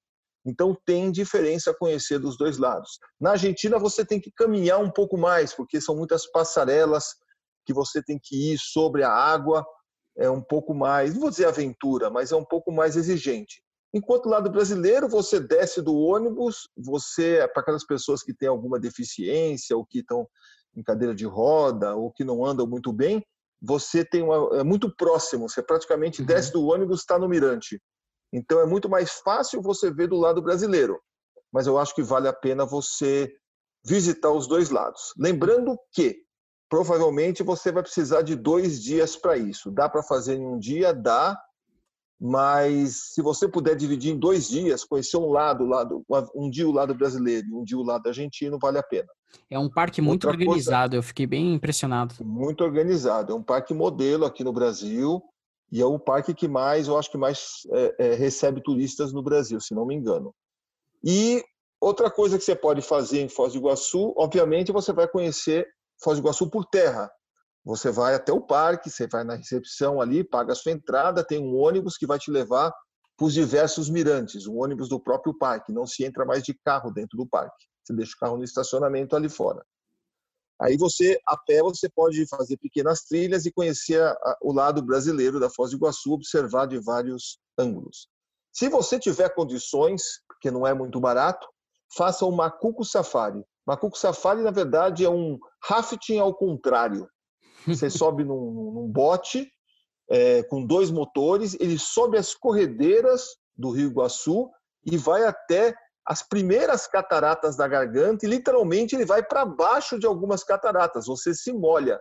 Então, 0.47 0.77
tem 0.87 1.11
diferença 1.11 1.75
conhecer 1.75 2.19
dos 2.19 2.39
dois 2.39 2.59
lados. 2.59 2.99
Na 3.21 3.33
Argentina, 3.33 3.79
você 3.79 4.05
tem 4.05 4.21
que 4.21 4.31
caminhar 4.31 4.79
um 4.81 4.91
pouco 4.91 5.19
mais, 5.19 5.53
porque 5.53 5.81
são 5.81 5.97
muitas 5.97 6.31
passarelas 6.31 7.07
que 7.67 7.73
você 7.73 8.03
tem 8.03 8.19
que 8.23 8.53
ir 8.53 8.59
sobre 8.59 9.03
a 9.03 9.11
água 9.11 9.67
é 10.19 10.29
um 10.29 10.43
pouco 10.43 10.75
mais, 10.75 11.15
não 11.15 11.21
vou 11.21 11.31
dizer 11.31 11.47
aventura, 11.47 12.11
mas 12.11 12.33
é 12.33 12.37
um 12.37 12.45
pouco 12.45 12.73
mais 12.73 12.97
exigente. 12.97 13.63
Enquanto 13.95 14.27
o 14.27 14.29
lado 14.29 14.51
brasileiro, 14.51 15.09
você 15.09 15.39
desce 15.39 15.81
do 15.81 15.97
ônibus, 15.97 16.69
você, 16.77 17.37
é 17.37 17.49
para 17.49 17.63
aquelas 17.63 17.87
pessoas 17.87 18.23
que 18.23 18.35
têm 18.35 18.49
alguma 18.49 18.79
deficiência, 18.79 19.77
ou 19.77 19.87
que 19.87 20.01
estão 20.01 20.29
em 20.77 20.83
cadeira 20.83 21.15
de 21.15 21.25
roda, 21.25 21.95
ou 21.95 22.13
que 22.13 22.25
não 22.25 22.45
andam 22.45 22.67
muito 22.67 22.93
bem, 22.93 23.25
você 23.61 24.05
tem 24.05 24.23
uma, 24.23 24.61
é 24.61 24.63
muito 24.63 24.95
próximo, 24.95 25.49
você 25.49 25.63
praticamente 25.63 26.21
uhum. 26.21 26.27
desce 26.27 26.53
do 26.53 26.67
ônibus, 26.67 27.01
está 27.01 27.19
no 27.19 27.29
mirante. 27.29 27.81
Então 28.33 28.61
é 28.61 28.67
muito 28.67 28.89
mais 28.89 29.13
fácil 29.21 29.63
você 29.63 29.91
ver 29.91 30.09
do 30.09 30.17
lado 30.17 30.43
brasileiro. 30.43 31.01
Mas 31.53 31.67
eu 31.67 31.79
acho 31.79 31.95
que 31.95 32.03
vale 32.03 32.29
a 32.29 32.33
pena 32.33 32.67
você 32.67 33.33
visitar 33.85 34.31
os 34.31 34.47
dois 34.47 34.71
lados. 34.71 35.13
Lembrando 35.17 35.79
que 35.93 36.17
provavelmente 36.69 37.43
você 37.43 37.73
vai 37.73 37.83
precisar 37.83 38.23
de 38.23 38.37
dois 38.37 38.83
dias 38.83 39.17
para 39.17 39.37
isso. 39.37 39.71
Dá 39.71 39.89
para 39.89 40.03
fazer 40.03 40.35
em 40.35 40.47
um 40.47 40.59
dia? 40.59 40.93
Dá. 40.93 41.41
Mas 42.21 43.15
se 43.15 43.23
você 43.23 43.49
puder 43.49 43.77
dividir 43.77 44.13
em 44.13 44.19
dois 44.19 44.49
dias, 44.49 44.85
conhecer 44.85 45.17
um 45.17 45.31
lado, 45.31 45.65
lado 45.65 46.05
um 46.35 46.51
dia 46.51 46.69
o 46.69 46.73
lado 46.73 46.95
brasileiro 46.95 47.47
e 47.47 47.55
um 47.55 47.65
dia 47.65 47.79
o 47.79 47.85
lado 47.85 48.07
argentino, 48.09 48.59
vale 48.61 48.79
a 48.79 48.83
pena. 48.83 49.09
É 49.51 49.59
um 49.59 49.69
parque 49.69 50.01
muito 50.01 50.27
Outra 50.27 50.31
organizado, 50.31 50.91
coisa, 50.91 50.97
eu 50.97 51.03
fiquei 51.03 51.27
bem 51.27 51.55
impressionado. 51.55 52.15
Muito 52.25 52.63
organizado. 52.63 53.33
É 53.33 53.35
um 53.35 53.43
parque 53.43 53.73
modelo 53.73 54.25
aqui 54.25 54.45
no 54.45 54.53
Brasil 54.53 55.23
e 55.71 55.81
é 55.81 55.87
o 55.87 55.99
parque 55.99 56.35
que 56.35 56.49
mais, 56.49 56.89
eu 56.89 56.99
acho 56.99 57.11
que 57.11 57.19
mais 57.19 57.67
é, 57.73 57.95
é, 57.99 58.15
recebe 58.15 58.63
turistas 58.63 59.13
no 59.13 59.23
Brasil, 59.23 59.61
se 59.61 59.75
não 59.75 59.87
me 59.87 59.95
engano. 59.95 60.35
E 61.05 61.43
outra 61.81 62.11
coisa 62.11 62.39
que 62.39 62.45
você 62.45 62.57
pode 62.57 62.83
fazer 62.83 63.21
em 63.21 63.29
Foz 63.29 63.53
do 63.53 63.59
Iguaçu, 63.59 64.15
obviamente, 64.17 64.73
você 64.73 64.93
vai 64.93 65.07
conhecer 65.07 65.67
Foz 66.03 66.19
do 66.19 66.23
Iguaçu 66.23 66.51
por 66.51 66.65
terra. 66.65 67.11
Você 67.65 67.91
vai 67.91 68.15
até 68.15 68.33
o 68.33 68.41
parque, 68.41 68.89
você 68.89 69.07
vai 69.07 69.25
na 69.25 69.35
recepção 69.35 70.01
ali, 70.01 70.25
paga 70.25 70.53
a 70.53 70.57
sua 70.57 70.73
entrada, 70.73 71.25
tem 71.25 71.39
um 71.39 71.55
ônibus 71.57 71.99
que 71.99 72.07
vai 72.07 72.19
te 72.19 72.31
levar 72.31 72.73
para 73.19 73.27
os 73.27 73.35
diversos 73.35 73.91
mirantes, 73.91 74.47
um 74.47 74.57
ônibus 74.59 74.89
do 74.89 75.01
próprio 75.01 75.37
parque. 75.37 75.73
Não 75.73 75.85
se 75.85 76.05
entra 76.05 76.25
mais 76.25 76.45
de 76.45 76.55
carro 76.55 76.93
dentro 76.93 77.19
do 77.19 77.27
parque. 77.27 77.67
Você 77.83 77.93
deixa 77.93 78.13
o 78.15 78.19
carro 78.19 78.37
no 78.37 78.45
estacionamento 78.45 79.17
ali 79.17 79.29
fora. 79.29 79.61
Aí 80.61 80.77
você, 80.77 81.21
a 81.27 81.37
pé, 81.37 81.61
você 81.61 81.89
pode 81.89 82.27
fazer 82.29 82.57
pequenas 82.59 83.03
trilhas 83.03 83.45
e 83.45 83.53
conhecer 83.53 84.01
a, 84.01 84.39
o 84.41 84.53
lado 84.53 84.81
brasileiro 84.83 85.41
da 85.41 85.51
Foz 85.51 85.71
do 85.73 85.77
Iguaçu, 85.77 86.13
observar 86.13 86.67
de 86.67 86.79
vários 86.79 87.41
ângulos. 87.59 88.09
Se 88.53 88.69
você 88.69 89.01
tiver 89.01 89.35
condições, 89.35 90.03
porque 90.29 90.51
não 90.51 90.65
é 90.65 90.73
muito 90.73 91.01
barato, 91.01 91.47
faça 91.97 92.25
o 92.25 92.31
Macuco 92.31 92.85
Safari. 92.85 93.45
Macuco 93.67 93.99
Safari, 93.99 94.43
na 94.43 94.53
verdade, 94.53 95.05
é 95.05 95.11
um 95.11 95.39
rafting 95.65 96.19
ao 96.19 96.35
contrário. 96.35 97.09
Você 97.67 97.91
sobe 97.91 98.23
num, 98.23 98.73
num 98.73 98.89
bote 98.89 99.51
é, 100.11 100.43
com 100.45 100.65
dois 100.65 100.91
motores, 100.91 101.57
ele 101.61 101.79
sobe 101.79 102.17
as 102.17 102.35
corredeiras 102.35 103.37
do 103.57 103.71
Rio 103.71 103.91
Iguaçu 103.91 104.51
e 104.85 104.97
vai 104.97 105.25
até 105.25 105.75
as 106.07 106.23
primeiras 106.23 106.87
cataratas 106.87 107.57
da 107.57 107.69
garganta 107.69 108.25
e 108.25 108.29
literalmente 108.29 108.97
ele 108.97 109.05
vai 109.05 109.23
para 109.23 109.45
baixo 109.45 109.99
de 109.99 110.07
algumas 110.07 110.43
cataratas. 110.43 111.07
Você 111.07 111.35
se 111.35 111.53
molha. 111.53 112.01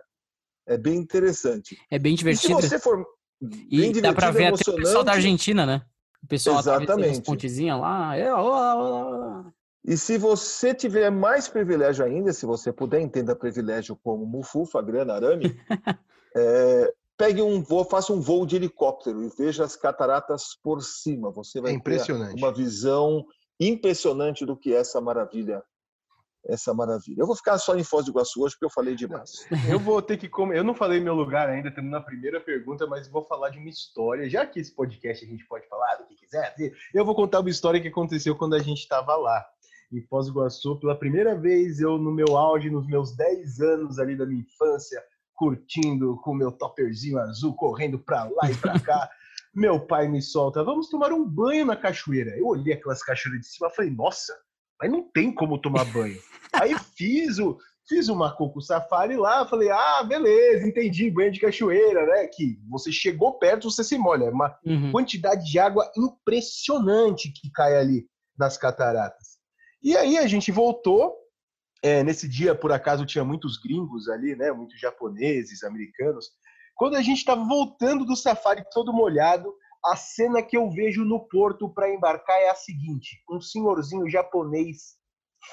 É 0.66 0.78
bem 0.78 0.96
interessante. 0.96 1.76
É 1.90 1.98
bem 1.98 2.14
divertido. 2.14 2.58
E 2.58 2.62
se 2.62 2.68
você 2.68 2.78
for 2.78 3.04
bem 3.40 3.90
e 3.90 4.00
dá 4.00 4.14
para 4.14 4.30
ver 4.30 4.46
até 4.46 4.70
o 4.70 4.76
pessoal 4.76 5.04
da 5.04 5.12
Argentina, 5.12 5.66
né? 5.66 5.82
O 6.22 6.26
pessoal 6.26 6.58
Exatamente. 6.58 7.22
pontezinhas 7.22 7.78
lá. 7.78 8.16
É, 8.16 8.32
olá, 8.32 8.74
olá, 8.74 9.06
olá. 9.06 9.52
E 9.84 9.96
se 9.96 10.18
você 10.18 10.74
tiver 10.74 11.10
mais 11.10 11.48
privilégio 11.48 12.04
ainda, 12.04 12.32
se 12.32 12.44
você 12.44 12.72
puder 12.72 13.00
entender 13.00 13.34
privilégio 13.36 13.96
como 14.02 14.26
mufufa, 14.26 14.82
grana, 14.82 15.14
arame, 15.14 15.58
é, 16.36 16.92
pegue 17.18 17.42
um 17.42 17.60
voo, 17.60 17.84
faça 17.84 18.12
um 18.12 18.20
voo 18.20 18.46
de 18.46 18.54
helicóptero 18.54 19.24
e 19.24 19.28
veja 19.36 19.64
as 19.64 19.74
cataratas 19.74 20.56
por 20.62 20.80
cima. 20.80 21.32
Você 21.32 21.60
vai 21.60 21.74
é 21.74 21.80
ter 21.80 22.12
uma 22.36 22.54
visão 22.54 23.26
impressionante 23.60 24.46
do 24.46 24.56
que 24.56 24.72
é 24.72 24.78
essa 24.78 25.00
maravilha. 25.00 25.62
Essa 26.46 26.72
maravilha. 26.72 27.20
Eu 27.20 27.26
vou 27.26 27.34
ficar 27.34 27.58
só 27.58 27.76
em 27.76 27.82
Foz 27.82 28.06
do 28.06 28.12
Iguaçu 28.12 28.40
hoje 28.40 28.54
porque 28.54 28.64
eu 28.64 28.70
falei 28.70 28.94
demais. 28.94 29.44
Eu 29.68 29.78
vou 29.80 30.00
ter 30.00 30.16
que 30.16 30.28
comer. 30.28 30.58
Eu 30.58 30.64
não 30.64 30.72
falei 30.72 31.00
meu 31.00 31.12
lugar 31.12 31.48
ainda, 31.48 31.68
estamos 31.68 31.90
na 31.90 32.00
primeira 32.00 32.40
pergunta, 32.40 32.86
mas 32.86 33.08
vou 33.08 33.24
falar 33.24 33.50
de 33.50 33.58
uma 33.58 33.68
história. 33.68 34.30
Já 34.30 34.46
que 34.46 34.60
esse 34.60 34.72
podcast 34.72 35.24
a 35.24 35.28
gente 35.28 35.44
pode 35.46 35.68
falar 35.68 35.96
do 35.96 36.06
que 36.06 36.14
quiser, 36.14 36.54
eu 36.94 37.04
vou 37.04 37.14
contar 37.14 37.40
uma 37.40 37.50
história 37.50 37.80
que 37.80 37.88
aconteceu 37.88 38.36
quando 38.36 38.54
a 38.54 38.60
gente 38.60 38.78
estava 38.78 39.16
lá 39.16 39.44
em 39.92 40.00
Foz 40.02 40.26
do 40.26 40.32
Iguaçu. 40.32 40.78
Pela 40.78 40.96
primeira 40.96 41.34
vez, 41.34 41.80
eu, 41.80 41.98
no 41.98 42.12
meu 42.12 42.36
auge, 42.36 42.70
nos 42.70 42.86
meus 42.86 43.14
10 43.16 43.60
anos 43.60 43.98
ali 43.98 44.16
da 44.16 44.24
minha 44.24 44.40
infância, 44.40 45.02
curtindo 45.38 46.16
com 46.22 46.32
o 46.32 46.34
meu 46.34 46.50
topperzinho 46.50 47.18
azul, 47.18 47.54
correndo 47.54 47.98
para 47.98 48.24
lá 48.24 48.50
e 48.50 48.56
para 48.56 48.78
cá. 48.80 49.08
meu 49.54 49.80
pai 49.86 50.08
me 50.08 50.20
solta, 50.20 50.62
vamos 50.62 50.90
tomar 50.90 51.12
um 51.12 51.24
banho 51.24 51.64
na 51.64 51.76
cachoeira. 51.76 52.36
Eu 52.36 52.48
olhei 52.48 52.74
aquelas 52.74 53.02
cachoeiras 53.02 53.40
de 53.42 53.48
cima 53.48 53.68
e 53.68 53.74
falei, 53.74 53.90
nossa, 53.90 54.36
mas 54.80 54.90
não 54.90 55.10
tem 55.10 55.32
como 55.32 55.60
tomar 55.60 55.84
banho. 55.86 56.18
Aí 56.52 56.74
fiz 56.96 57.38
o, 57.38 57.56
Fiz 57.88 58.10
uma 58.10 58.36
coco 58.36 58.60
safari 58.60 59.16
lá, 59.16 59.48
falei, 59.48 59.70
ah, 59.70 60.04
beleza, 60.04 60.68
entendi, 60.68 61.10
banho 61.10 61.32
de 61.32 61.40
cachoeira, 61.40 62.04
né? 62.04 62.26
Que 62.26 62.60
você 62.68 62.92
chegou 62.92 63.38
perto, 63.38 63.70
você 63.70 63.82
se 63.82 63.96
molha. 63.96 64.24
É 64.24 64.30
uma 64.30 64.54
uhum. 64.62 64.92
quantidade 64.92 65.50
de 65.50 65.58
água 65.58 65.90
impressionante 65.96 67.32
que 67.32 67.50
cai 67.50 67.78
ali 67.78 68.06
das 68.36 68.58
cataratas. 68.58 69.38
E 69.82 69.96
aí 69.96 70.18
a 70.18 70.26
gente 70.26 70.52
voltou. 70.52 71.16
É, 71.82 72.02
nesse 72.02 72.28
dia, 72.28 72.54
por 72.54 72.72
acaso, 72.72 73.06
tinha 73.06 73.24
muitos 73.24 73.56
gringos 73.56 74.08
ali, 74.08 74.34
né? 74.34 74.50
Muitos 74.50 74.78
japoneses, 74.80 75.62
americanos. 75.62 76.26
Quando 76.74 76.96
a 76.96 77.02
gente 77.02 77.18
estava 77.18 77.44
voltando 77.44 78.04
do 78.04 78.16
safari 78.16 78.64
todo 78.72 78.92
molhado, 78.92 79.52
a 79.84 79.96
cena 79.96 80.42
que 80.42 80.56
eu 80.56 80.70
vejo 80.70 81.04
no 81.04 81.20
porto 81.28 81.68
para 81.68 81.92
embarcar 81.92 82.36
é 82.40 82.50
a 82.50 82.54
seguinte: 82.54 83.22
um 83.30 83.40
senhorzinho 83.40 84.08
japonês 84.08 84.96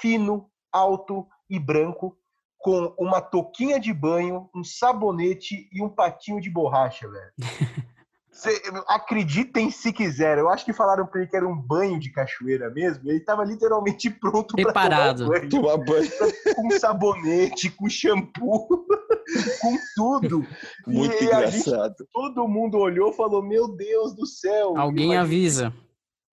fino, 0.00 0.50
alto 0.72 1.26
e 1.48 1.58
branco, 1.58 2.16
com 2.58 2.94
uma 2.98 3.20
toquinha 3.20 3.78
de 3.78 3.92
banho, 3.92 4.50
um 4.54 4.64
sabonete 4.64 5.68
e 5.72 5.82
um 5.82 5.88
patinho 5.88 6.40
de 6.40 6.50
borracha, 6.50 7.08
velho. 7.08 7.32
Cê, 8.36 8.62
acreditem 8.86 9.70
se 9.70 9.90
quiser. 9.92 10.36
Eu 10.36 10.50
acho 10.50 10.62
que 10.62 10.72
falaram 10.72 11.06
para 11.06 11.22
ele 11.22 11.30
que 11.30 11.36
era 11.36 11.48
um 11.48 11.56
banho 11.56 11.98
de 11.98 12.10
cachoeira 12.10 12.68
mesmo. 12.68 13.08
Ele 13.08 13.16
estava 13.16 13.42
literalmente 13.42 14.10
pronto 14.10 14.54
para 14.54 14.72
tomar 14.72 15.14
banho. 15.14 15.48
Tomar 15.48 15.78
banho. 15.78 16.10
com 16.54 16.70
sabonete, 16.72 17.70
com 17.70 17.88
shampoo, 17.88 18.68
com 19.62 19.78
tudo. 19.94 20.46
Muito 20.86 21.14
e 21.14 21.24
engraçado. 21.24 21.96
Gente, 21.98 22.10
todo 22.12 22.46
mundo 22.46 22.76
olhou 22.76 23.10
e 23.10 23.16
falou: 23.16 23.42
Meu 23.42 23.68
Deus 23.68 24.14
do 24.14 24.26
céu. 24.26 24.76
Alguém 24.76 25.16
avisa. 25.16 25.72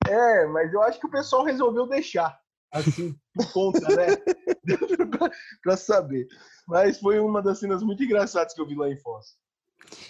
É, 0.07 0.47
mas 0.47 0.73
eu 0.73 0.81
acho 0.83 1.00
que 1.00 1.07
o 1.07 1.11
pessoal 1.11 1.45
resolveu 1.45 1.87
deixar 1.88 2.38
assim, 2.73 3.14
por 3.35 3.52
conta, 3.52 3.81
né? 3.97 4.07
para 5.62 5.76
saber. 5.76 6.28
Mas 6.67 7.00
foi 7.00 7.19
uma 7.19 7.43
das 7.43 7.59
cenas 7.59 7.83
muito 7.83 8.05
engraçadas 8.05 8.55
que 8.55 8.61
eu 8.61 8.67
vi 8.67 8.75
lá 8.75 8.88
em 8.88 8.97
Foz. 8.97 9.37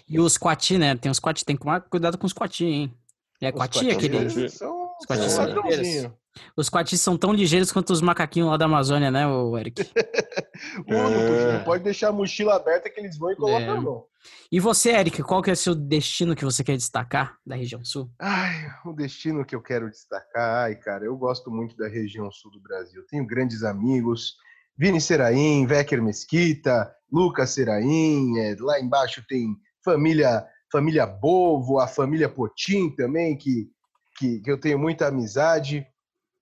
E 0.09 0.19
os 0.19 0.37
quati, 0.37 0.79
né? 0.79 0.97
Tem 0.97 1.11
os 1.11 1.19
quati, 1.19 1.45
tem 1.45 1.57
que 1.57 1.63
tomar 1.63 1.81
cuidado 1.83 2.19
com 2.19 2.27
os 2.27 2.33
quati, 2.33 2.65
hein? 2.65 2.95
É 3.41 3.53
quati 3.53 3.91
aquele? 3.91 4.49
São, 4.49 4.91
os 5.01 5.07
quati 5.07 5.31
são 5.31 5.63
ligeiros. 5.63 6.13
Os 6.57 6.69
quatis 6.69 7.01
são 7.01 7.17
tão 7.17 7.33
ligeiros 7.33 7.73
quanto 7.73 7.93
os 7.93 8.01
macaquinhos 8.01 8.51
lá 8.51 8.57
da 8.57 8.65
Amazônia, 8.65 9.11
né, 9.11 9.25
Eric? 9.59 9.83
é. 10.87 11.53
Não 11.53 11.65
pode 11.65 11.85
deixar 11.85 12.09
a 12.09 12.13
mochila 12.13 12.57
aberta 12.57 12.91
que 12.91 13.01
eles 13.01 13.19
vão 13.19 13.31
e 13.31 13.37
colocam 13.37 13.61
é. 13.61 13.69
a 13.69 13.81
mão. 13.81 14.05
E 14.51 14.59
você, 14.61 14.91
Eric, 14.91 15.23
qual 15.23 15.43
que 15.43 15.51
é 15.51 15.53
o 15.53 15.57
seu 15.57 15.75
destino 15.75 16.35
que 16.35 16.45
você 16.45 16.65
quer 16.65 16.77
destacar 16.77 17.39
da 17.47 17.55
região 17.55 17.85
sul? 17.85 18.11
Ai, 18.19 18.69
o 18.85 18.93
destino 18.93 19.45
que 19.45 19.55
eu 19.55 19.63
quero 19.63 19.89
destacar, 19.89 20.65
ai, 20.65 20.75
cara, 20.75 21.05
eu 21.05 21.17
gosto 21.17 21.51
muito 21.51 21.77
da 21.77 21.89
região 21.89 22.31
sul 22.31 22.51
do 22.51 22.61
Brasil. 22.61 23.05
Tenho 23.09 23.27
grandes 23.27 23.63
amigos, 23.63 24.37
Vini 24.79 25.01
Seraim, 25.01 25.67
Vecker 25.67 26.03
Mesquita, 26.03 26.95
Lucas 27.11 27.51
Seraim, 27.51 28.39
é, 28.39 28.57
lá 28.61 28.81
embaixo 28.81 29.25
tem 29.29 29.57
família 29.85 30.47
família 30.71 31.07
Bovo, 31.07 31.79
a 31.79 31.89
família 31.89 32.29
Potim 32.29 32.91
também, 32.95 33.37
que, 33.37 33.71
que, 34.19 34.41
que 34.41 34.51
eu 34.51 34.61
tenho 34.61 34.79
muita 34.79 35.09
amizade. 35.09 35.87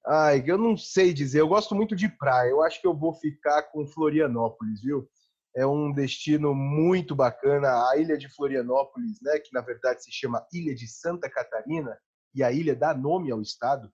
Ai, 0.05 0.43
eu 0.45 0.59
não 0.59 0.77
sei 0.77 1.13
dizer, 1.13 1.41
eu 1.41 1.49
gosto 1.49 1.75
muito 1.75 1.95
de 1.95 2.09
praia, 2.09 2.51
eu 2.51 2.63
acho 2.63 2.81
que 2.81 2.87
eu 2.87 2.95
vou 2.95 3.15
ficar 3.15 3.63
com 3.65 3.87
Florianópolis, 3.87 4.83
viu? 4.83 5.09
é 5.57 5.67
um 5.67 5.91
destino 5.91 6.55
muito 6.55 7.17
bacana. 7.17 7.89
A 7.91 7.97
ilha 7.97 8.19
de 8.19 8.29
Florianópolis, 8.29 9.19
né, 9.23 9.39
que 9.39 9.53
na 9.53 9.63
verdade 9.63 10.05
se 10.05 10.13
chama 10.13 10.47
Ilha 10.53 10.75
de 10.75 10.87
Santa 10.87 11.31
Catarina, 11.31 11.99
e 12.35 12.45
a 12.45 12.53
ilha 12.53 12.77
dá 12.77 12.93
nome 12.93 13.33
ao 13.33 13.41
estado, 13.41 13.91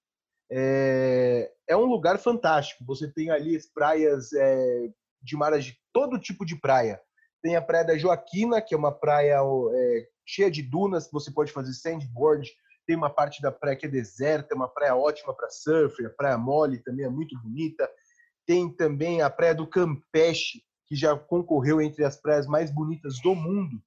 é, 0.55 1.51
é 1.67 1.75
um 1.75 1.87
lugar 1.87 2.19
fantástico. 2.19 2.85
Você 2.85 3.11
tem 3.11 3.31
ali 3.31 3.57
as 3.57 3.67
praias 3.67 4.33
é, 4.35 4.91
de 5.23 5.35
maras 5.35 5.65
de 5.65 5.77
todo 5.93 6.21
tipo 6.21 6.45
de 6.45 6.57
praia. 6.57 7.01
Tem 7.43 7.57
a 7.57 7.63
Praia 7.63 7.85
da 7.85 7.99
Joaquina, 7.99 8.61
que 8.61 8.75
é 8.75 8.79
uma 8.79 8.93
praia 8.93 9.39
é, 9.41 10.09
cheia 10.27 10.51
de 10.51 10.63
dunas, 10.63 11.11
você 11.11 11.31
pode 11.31 11.51
fazer 11.51 11.73
sandboard. 11.73 12.49
Tem 12.87 12.95
uma 12.95 13.11
parte 13.11 13.41
da 13.41 13.51
praia 13.51 13.77
que 13.77 13.87
é 13.87 13.89
deserta, 13.89 14.55
uma 14.55 14.69
praia 14.69 14.95
ótima 14.95 15.35
para 15.35 15.49
surf. 15.49 16.05
A 16.05 16.11
Praia 16.11 16.37
Mole 16.37 16.83
também 16.83 17.07
é 17.07 17.09
muito 17.09 17.37
bonita. 17.41 17.89
Tem 18.47 18.69
também 18.69 19.23
a 19.23 19.31
Praia 19.31 19.55
do 19.55 19.67
Campeche, 19.67 20.63
que 20.87 20.95
já 20.95 21.17
concorreu 21.17 21.81
entre 21.81 22.05
as 22.05 22.21
praias 22.21 22.47
mais 22.47 22.71
bonitas 22.71 23.21
do 23.23 23.35
mundo. 23.35 23.83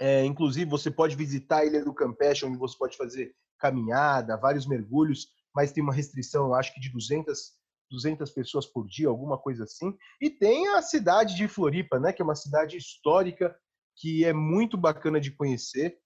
É, 0.00 0.24
inclusive, 0.24 0.68
você 0.68 0.90
pode 0.90 1.14
visitar 1.14 1.58
a 1.58 1.64
Ilha 1.64 1.84
do 1.84 1.94
Campeche, 1.94 2.44
onde 2.44 2.58
você 2.58 2.76
pode 2.76 2.96
fazer 2.96 3.32
caminhada, 3.58 4.36
vários 4.36 4.66
mergulhos, 4.66 5.28
mas 5.54 5.72
tem 5.72 5.82
uma 5.82 5.92
restrição, 5.92 6.54
acho 6.54 6.74
que 6.74 6.80
de 6.80 6.90
200, 6.90 7.52
200 7.90 8.30
pessoas 8.30 8.66
por 8.66 8.86
dia, 8.86 9.08
alguma 9.08 9.38
coisa 9.38 9.64
assim. 9.64 9.96
E 10.20 10.28
tem 10.28 10.68
a 10.68 10.82
cidade 10.82 11.36
de 11.36 11.46
Floripa, 11.46 11.98
né, 11.98 12.12
que 12.12 12.20
é 12.20 12.24
uma 12.24 12.34
cidade 12.34 12.76
histórica 12.76 13.56
que 13.96 14.24
é 14.24 14.32
muito 14.32 14.76
bacana 14.76 15.20
de 15.20 15.30
conhecer. 15.30 15.98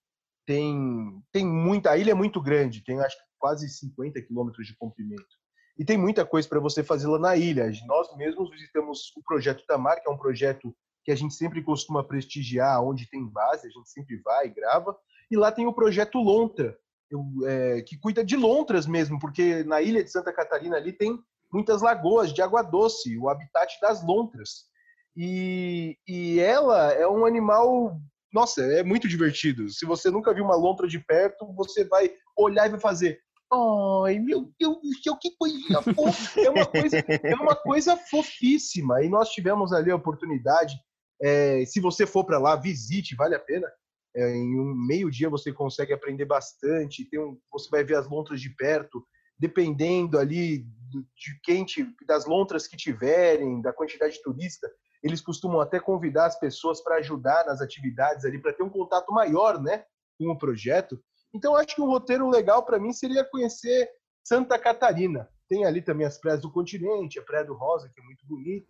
Tem, 0.45 1.23
tem 1.31 1.45
muita, 1.45 1.91
a 1.91 1.97
ilha 1.97 2.11
é 2.11 2.15
muito 2.15 2.41
grande, 2.41 2.83
tem 2.83 2.99
acho 2.99 3.17
que 3.17 3.23
quase 3.37 3.69
50 3.69 4.21
quilômetros 4.21 4.67
de 4.67 4.75
comprimento. 4.75 5.39
E 5.77 5.85
tem 5.85 5.97
muita 5.97 6.25
coisa 6.25 6.47
para 6.47 6.59
você 6.59 6.83
fazer 6.83 7.07
lá 7.07 7.17
na 7.17 7.35
ilha. 7.37 7.71
Nós 7.87 8.13
mesmos 8.17 8.49
visitamos 8.49 9.13
o 9.15 9.23
projeto 9.23 9.65
Tamar, 9.65 10.01
que 10.01 10.09
é 10.09 10.11
um 10.11 10.17
projeto 10.17 10.75
que 11.05 11.11
a 11.11 11.15
gente 11.15 11.33
sempre 11.33 11.63
costuma 11.63 12.03
prestigiar, 12.03 12.83
onde 12.83 13.09
tem 13.09 13.25
base, 13.25 13.67
a 13.67 13.69
gente 13.69 13.89
sempre 13.89 14.17
vai 14.17 14.47
e 14.47 14.53
grava. 14.53 14.97
E 15.31 15.37
lá 15.37 15.51
tem 15.51 15.65
o 15.67 15.73
projeto 15.73 16.19
Lontra, 16.19 16.77
eu, 17.09 17.25
é, 17.47 17.81
que 17.81 17.97
cuida 17.97 18.23
de 18.23 18.35
lontras 18.35 18.85
mesmo, 18.85 19.19
porque 19.19 19.63
na 19.63 19.81
ilha 19.81 20.03
de 20.03 20.11
Santa 20.11 20.33
Catarina 20.33 20.77
ali 20.77 20.93
tem 20.93 21.17
muitas 21.51 21.81
lagoas 21.81 22.31
de 22.33 22.41
água 22.41 22.61
doce, 22.61 23.17
o 23.17 23.29
habitat 23.29 23.79
das 23.81 24.03
lontras. 24.05 24.69
E, 25.15 25.97
e 26.07 26.39
ela 26.39 26.93
é 26.93 27.07
um 27.07 27.25
animal, 27.25 27.99
nossa, 28.31 28.61
é 28.61 28.83
muito 28.83 29.07
divertido. 29.07 29.69
Se 29.69 29.85
você 29.85 30.09
nunca 30.09 30.33
viu 30.33 30.43
uma 30.43 30.55
lontra 30.55 30.87
de 30.87 30.99
perto, 30.99 31.51
você 31.55 31.83
vai 31.83 32.11
olhar 32.37 32.67
e 32.67 32.71
vai 32.71 32.79
fazer, 32.79 33.19
Ai, 33.51 34.19
meu 34.19 34.51
Deus 34.59 34.77
que 35.19 35.31
coisinha 35.37 35.81
fofa. 35.81 36.39
É 36.39 36.49
uma 36.51 36.65
coisa, 36.67 36.97
é 36.97 37.35
uma 37.35 37.55
coisa 37.55 37.97
fofíssima. 37.97 39.03
E 39.03 39.09
nós 39.09 39.29
tivemos 39.29 39.73
ali 39.73 39.89
a 39.89 39.95
oportunidade. 39.95 40.75
É, 41.21 41.65
se 41.65 41.79
você 41.79 42.05
for 42.05 42.23
para 42.23 42.37
lá, 42.37 42.55
visite, 42.55 43.15
vale 43.15 43.33
a 43.35 43.39
pena. 43.39 43.67
É, 44.15 44.35
em 44.35 44.59
um 44.59 44.73
meio 44.73 45.09
dia 45.09 45.29
você 45.29 45.53
consegue 45.53 45.93
aprender 45.93 46.25
bastante. 46.25 47.09
Tem 47.09 47.19
um, 47.19 47.37
você 47.51 47.69
vai 47.69 47.83
ver 47.83 47.95
as 47.95 48.09
lontras 48.09 48.41
de 48.41 48.49
perto, 48.55 49.05
dependendo 49.37 50.17
ali 50.17 50.65
de 50.89 51.39
quem 51.43 51.65
das 52.07 52.25
lontras 52.25 52.67
que 52.67 52.75
tiverem, 52.75 53.61
da 53.61 53.71
quantidade 53.71 54.13
de 54.13 54.23
turista. 54.23 54.69
Eles 55.03 55.21
costumam 55.21 55.61
até 55.61 55.79
convidar 55.79 56.25
as 56.25 56.39
pessoas 56.39 56.81
para 56.83 56.97
ajudar 56.97 57.45
nas 57.45 57.61
atividades 57.61 58.25
ali, 58.25 58.41
para 58.41 58.53
ter 58.53 58.63
um 58.63 58.69
contato 58.69 59.11
maior, 59.13 59.61
né, 59.61 59.83
com 60.17 60.29
o 60.29 60.37
projeto. 60.37 60.99
Então, 61.33 61.55
acho 61.55 61.75
que 61.75 61.81
um 61.81 61.87
roteiro 61.87 62.27
legal 62.29 62.65
para 62.65 62.79
mim 62.79 62.91
seria 62.91 63.23
conhecer 63.23 63.87
Santa 64.23 64.57
Catarina. 64.57 65.29
Tem 65.47 65.65
ali 65.65 65.81
também 65.81 66.05
as 66.05 66.19
praias 66.19 66.41
do 66.41 66.51
continente, 66.51 67.19
a 67.19 67.23
Praia 67.23 67.45
do 67.45 67.53
Rosa, 67.53 67.89
que 67.93 68.01
é 68.01 68.03
muito 68.03 68.25
bonita. 68.27 68.67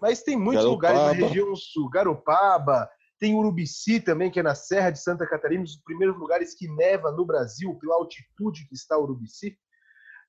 Mas 0.00 0.22
tem 0.22 0.36
muitos 0.36 0.64
Garopaba. 0.64 0.92
lugares 0.92 1.20
na 1.20 1.26
região 1.26 1.56
sul. 1.56 1.88
Garopaba, 1.90 2.90
tem 3.18 3.34
Urubici 3.34 4.00
também, 4.00 4.30
que 4.30 4.40
é 4.40 4.42
na 4.42 4.54
Serra 4.54 4.90
de 4.90 5.00
Santa 5.00 5.26
Catarina, 5.26 5.60
um 5.60 5.64
dos 5.64 5.80
primeiros 5.82 6.16
lugares 6.16 6.54
que 6.54 6.68
neva 6.68 7.10
no 7.10 7.26
Brasil, 7.26 7.74
pela 7.80 7.96
altitude 7.96 8.66
que 8.68 8.74
está 8.74 8.98
Urubici. 8.98 9.56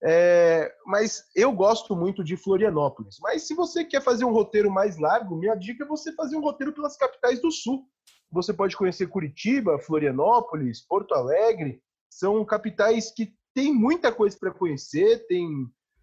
É, 0.02 0.74
mas 0.86 1.26
eu 1.36 1.52
gosto 1.52 1.96
muito 1.96 2.24
de 2.24 2.38
Florianópolis. 2.38 3.18
Mas 3.22 3.46
se 3.46 3.54
você 3.54 3.84
quer 3.84 4.02
fazer 4.02 4.24
um 4.24 4.32
roteiro 4.32 4.72
mais 4.72 4.98
largo, 4.98 5.36
minha 5.36 5.56
dica 5.56 5.84
é 5.84 5.88
você 5.88 6.14
fazer 6.14 6.38
um 6.38 6.42
roteiro 6.42 6.74
pelas 6.74 6.96
capitais 6.96 7.42
do 7.42 7.52
sul. 7.52 7.86
Você 8.32 8.54
pode 8.54 8.78
conhecer 8.78 9.08
Curitiba, 9.08 9.80
Florianópolis, 9.80 10.86
Porto 10.86 11.14
Alegre. 11.14 11.82
São 12.10 12.44
capitais 12.46 13.12
que 13.12 13.34
têm 13.54 13.74
muita 13.74 14.12
coisa 14.12 14.38
para 14.40 14.52
conhecer, 14.52 15.26
tem, 15.28 15.48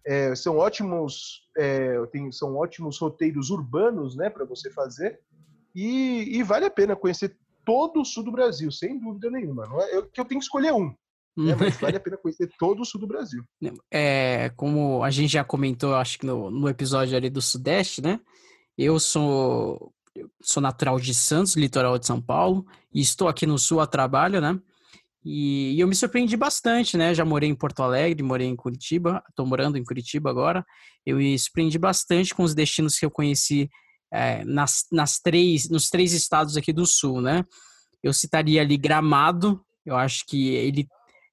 é, 0.05 0.35
são 0.35 0.57
ótimos 0.57 1.47
é, 1.57 2.05
tem, 2.07 2.31
são 2.31 2.55
ótimos 2.55 2.99
roteiros 2.99 3.49
urbanos 3.49 4.15
né, 4.15 4.29
para 4.29 4.45
você 4.45 4.69
fazer. 4.71 5.19
E, 5.75 6.37
e, 6.37 6.43
vale 6.43 6.65
a 6.65 6.71
pena 6.71 6.95
conhecer 6.95 7.37
todo 7.65 8.01
o 8.01 8.05
sul 8.05 8.23
do 8.23 8.31
Brasil, 8.31 8.71
sem 8.71 8.99
dúvida 8.99 9.29
nenhuma. 9.29 9.67
Não 9.67 9.81
é, 9.81 9.95
eu, 9.95 10.07
que 10.07 10.19
eu 10.19 10.25
tenho 10.25 10.39
que 10.39 10.45
escolher 10.45 10.73
um. 10.73 10.93
Né, 11.37 11.55
mas 11.59 11.77
vale 11.77 11.97
a 11.97 11.99
pena 11.99 12.17
conhecer 12.17 12.49
todo 12.57 12.81
o 12.81 12.85
sul 12.85 12.99
do 12.99 13.07
Brasil. 13.07 13.43
É, 13.91 14.51
como 14.55 15.03
a 15.03 15.11
gente 15.11 15.33
já 15.33 15.43
comentou, 15.43 15.95
acho 15.95 16.17
que 16.17 16.25
no, 16.25 16.49
no 16.49 16.67
episódio 16.67 17.15
ali 17.15 17.29
do 17.29 17.41
Sudeste, 17.41 18.01
né? 18.01 18.19
Eu 18.75 18.99
sou 18.99 19.93
eu 20.15 20.31
sou 20.41 20.61
natural 20.61 20.99
de 20.99 21.13
Santos, 21.13 21.55
litoral 21.55 21.99
de 21.99 22.07
São 22.07 22.19
Paulo, 22.19 22.65
e 22.91 22.99
estou 22.99 23.27
aqui 23.27 23.45
no 23.45 23.59
Sul 23.59 23.79
a 23.79 23.85
trabalho, 23.85 24.41
né? 24.41 24.59
E, 25.23 25.75
e 25.75 25.79
eu 25.79 25.87
me 25.87 25.93
surpreendi 25.93 26.35
bastante, 26.37 26.97
né? 26.97 27.13
Já 27.13 27.25
morei 27.25 27.49
em 27.49 27.55
Porto 27.55 27.83
Alegre, 27.83 28.23
morei 28.23 28.47
em 28.47 28.55
Curitiba, 28.55 29.21
estou 29.29 29.45
morando 29.45 29.77
em 29.77 29.83
Curitiba 29.83 30.29
agora. 30.29 30.65
Eu 31.05 31.17
me 31.17 31.37
surpreendi 31.37 31.77
bastante 31.77 32.33
com 32.33 32.43
os 32.43 32.55
destinos 32.55 32.97
que 32.97 33.05
eu 33.05 33.11
conheci 33.11 33.69
é, 34.11 34.43
nas, 34.45 34.85
nas 34.91 35.19
três, 35.19 35.69
nos 35.69 35.89
três 35.89 36.13
estados 36.13 36.55
aqui 36.57 36.71
do 36.71 36.85
Sul, 36.85 37.21
né? 37.21 37.43
Eu 38.01 38.13
citaria 38.13 38.61
ali 38.61 38.77
Gramado, 38.77 39.61
eu 39.85 39.95
acho 39.95 40.25
que 40.25 40.49
ele 40.49 40.87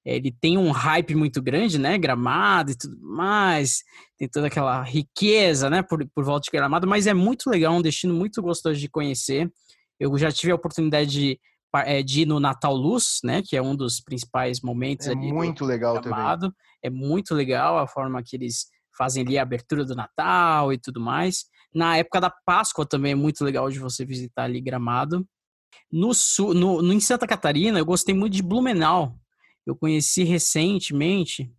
ele 0.05 0.31
tem 0.31 0.59
um 0.59 0.71
hype 0.71 1.15
muito 1.15 1.41
grande, 1.41 1.79
né? 1.79 1.97
Gramado 1.97 2.73
e 2.73 2.75
tudo 2.75 2.99
mais, 3.01 3.79
tem 4.19 4.29
toda 4.29 4.49
aquela 4.49 4.83
riqueza, 4.83 5.71
né? 5.71 5.83
Por, 5.83 6.07
por 6.15 6.23
volta 6.23 6.45
de 6.45 6.51
Gramado, 6.51 6.87
mas 6.87 7.07
é 7.07 7.15
muito 7.15 7.49
legal, 7.49 7.73
um 7.73 7.81
destino 7.81 8.13
muito 8.13 8.43
gostoso 8.43 8.79
de 8.79 8.89
conhecer. 8.89 9.51
Eu 9.99 10.17
já 10.19 10.31
tive 10.31 10.53
a 10.53 10.57
oportunidade 10.57 11.11
de, 11.11 11.41
é, 11.77 12.03
de 12.03 12.23
ir 12.23 12.27
no 12.27 12.39
Natal 12.39 12.75
Luz, 12.75 13.21
né? 13.25 13.41
Que 13.43 13.57
é 13.57 13.63
um 13.63 13.75
dos 13.75 13.99
principais 14.01 14.61
momentos 14.61 15.07
é 15.07 15.13
ali. 15.13 15.33
muito 15.33 15.65
legal 15.65 15.99
Gramado. 16.01 16.49
também. 16.49 16.57
É 16.83 16.91
muito 16.91 17.35
legal 17.35 17.79
a 17.79 17.87
forma 17.87 18.23
que 18.23 18.37
eles 18.37 18.67
fazem 18.97 19.25
ali 19.25 19.39
a 19.39 19.43
abertura 19.43 19.87
do 19.87 19.95
Natal 19.95 20.71
e 20.71 20.79
tudo 20.79 21.01
mais. 21.01 21.47
Na 21.75 21.97
época 21.97 22.21
da 22.21 22.31
Páscoa 22.31 22.87
também 22.87 23.13
é 23.13 23.17
muito 23.17 23.45
legal 23.45 23.69
de 23.69 23.79
você 23.79 24.05
visitar 24.05 24.45
ali 24.45 24.61
Gramado. 24.61 25.27
No 25.91 26.15
sul, 26.15 26.55
no, 26.55 26.81
no, 26.81 26.93
em 26.93 27.01
Santa 27.01 27.27
Catarina, 27.27 27.79
eu 27.79 27.85
gostei 27.85 28.15
muito 28.15 28.35
de 28.35 28.43
Blumenau. 28.43 29.19
Eu 29.67 29.75
conheci 29.75 30.23
recentemente 30.23 31.51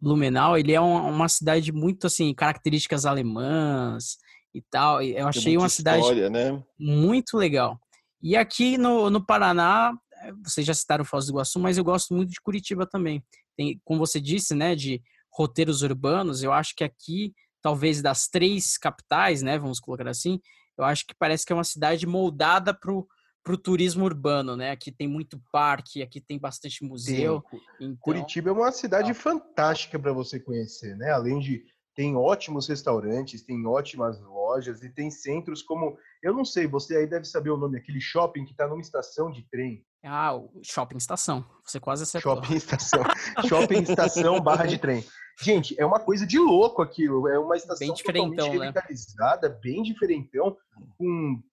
Blumenau. 0.00 0.56
Ele 0.56 0.72
é 0.72 0.80
uma, 0.80 1.02
uma 1.02 1.28
cidade 1.28 1.72
muito 1.72 2.06
assim, 2.06 2.32
características 2.34 3.04
alemãs 3.04 4.16
e 4.54 4.62
tal. 4.62 5.02
Eu 5.02 5.26
achei 5.26 5.56
uma 5.56 5.68
cidade 5.68 6.00
história, 6.00 6.30
né? 6.30 6.62
muito 6.78 7.36
legal. 7.36 7.78
E 8.22 8.36
aqui 8.36 8.78
no, 8.78 9.10
no 9.10 9.24
Paraná, 9.24 9.92
eh, 10.22 10.32
vocês 10.44 10.66
já 10.66 10.72
citaram 10.72 11.04
Foz 11.04 11.26
do 11.26 11.32
Iguaçu, 11.32 11.58
mas 11.58 11.76
eu 11.76 11.84
gosto 11.84 12.14
muito 12.14 12.30
de 12.30 12.40
Curitiba 12.40 12.86
também. 12.86 13.22
Tem, 13.56 13.80
como 13.84 13.98
você 13.98 14.20
disse, 14.20 14.54
né, 14.54 14.74
de 14.74 15.02
roteiros 15.30 15.82
urbanos, 15.82 16.42
eu 16.42 16.52
acho 16.52 16.74
que 16.76 16.84
aqui, 16.84 17.34
talvez 17.64 18.02
das 18.02 18.28
três 18.28 18.76
capitais, 18.76 19.40
né, 19.40 19.58
vamos 19.58 19.80
colocar 19.80 20.06
assim, 20.06 20.38
eu 20.76 20.84
acho 20.84 21.06
que 21.06 21.14
parece 21.18 21.46
que 21.46 21.52
é 21.52 21.56
uma 21.56 21.64
cidade 21.64 22.06
moldada 22.06 22.74
para 22.74 22.92
o 22.92 23.56
turismo 23.56 24.04
urbano, 24.04 24.54
né? 24.54 24.72
Aqui 24.72 24.92
tem 24.92 25.08
muito 25.08 25.40
parque, 25.50 26.02
aqui 26.02 26.20
tem 26.20 26.38
bastante 26.38 26.84
museu. 26.84 27.42
Então... 27.80 27.96
Curitiba 28.00 28.50
é 28.50 28.52
uma 28.52 28.70
cidade 28.70 29.12
ah. 29.12 29.14
fantástica 29.14 29.98
para 29.98 30.12
você 30.12 30.38
conhecer, 30.38 30.94
né? 30.96 31.10
Além 31.10 31.38
de 31.38 31.64
tem 31.94 32.16
ótimos 32.16 32.68
restaurantes, 32.68 33.42
tem 33.42 33.64
ótimas 33.66 34.20
lojas 34.20 34.82
e 34.82 34.90
tem 34.90 35.10
centros 35.10 35.62
como 35.62 35.96
eu 36.22 36.34
não 36.34 36.44
sei, 36.44 36.66
você 36.66 36.96
aí 36.96 37.06
deve 37.06 37.24
saber 37.24 37.50
o 37.50 37.56
nome, 37.56 37.78
aquele 37.78 38.00
shopping 38.00 38.44
que 38.44 38.50
está 38.50 38.66
numa 38.66 38.80
estação 38.80 39.30
de 39.30 39.48
trem. 39.48 39.82
Ah, 40.02 40.34
o 40.34 40.60
shopping 40.62 40.98
estação. 40.98 41.46
Você 41.64 41.80
quase 41.80 42.02
acertou. 42.02 42.34
Shopping 42.34 42.56
estação. 42.56 43.02
shopping 43.48 43.82
estação 43.82 44.40
barra 44.40 44.66
de 44.66 44.76
trem. 44.76 45.04
Gente, 45.40 45.78
é 45.78 45.84
uma 45.84 45.98
coisa 45.98 46.26
de 46.26 46.38
louco 46.38 46.80
aquilo. 46.82 47.28
É 47.28 47.38
uma 47.38 47.56
estação 47.56 47.88
bem 47.88 47.94
totalmente 47.94 48.58
né? 48.58 48.66
revitalizada, 48.66 49.48
né? 49.48 49.58
bem 49.62 49.82
diferentão. 49.82 50.56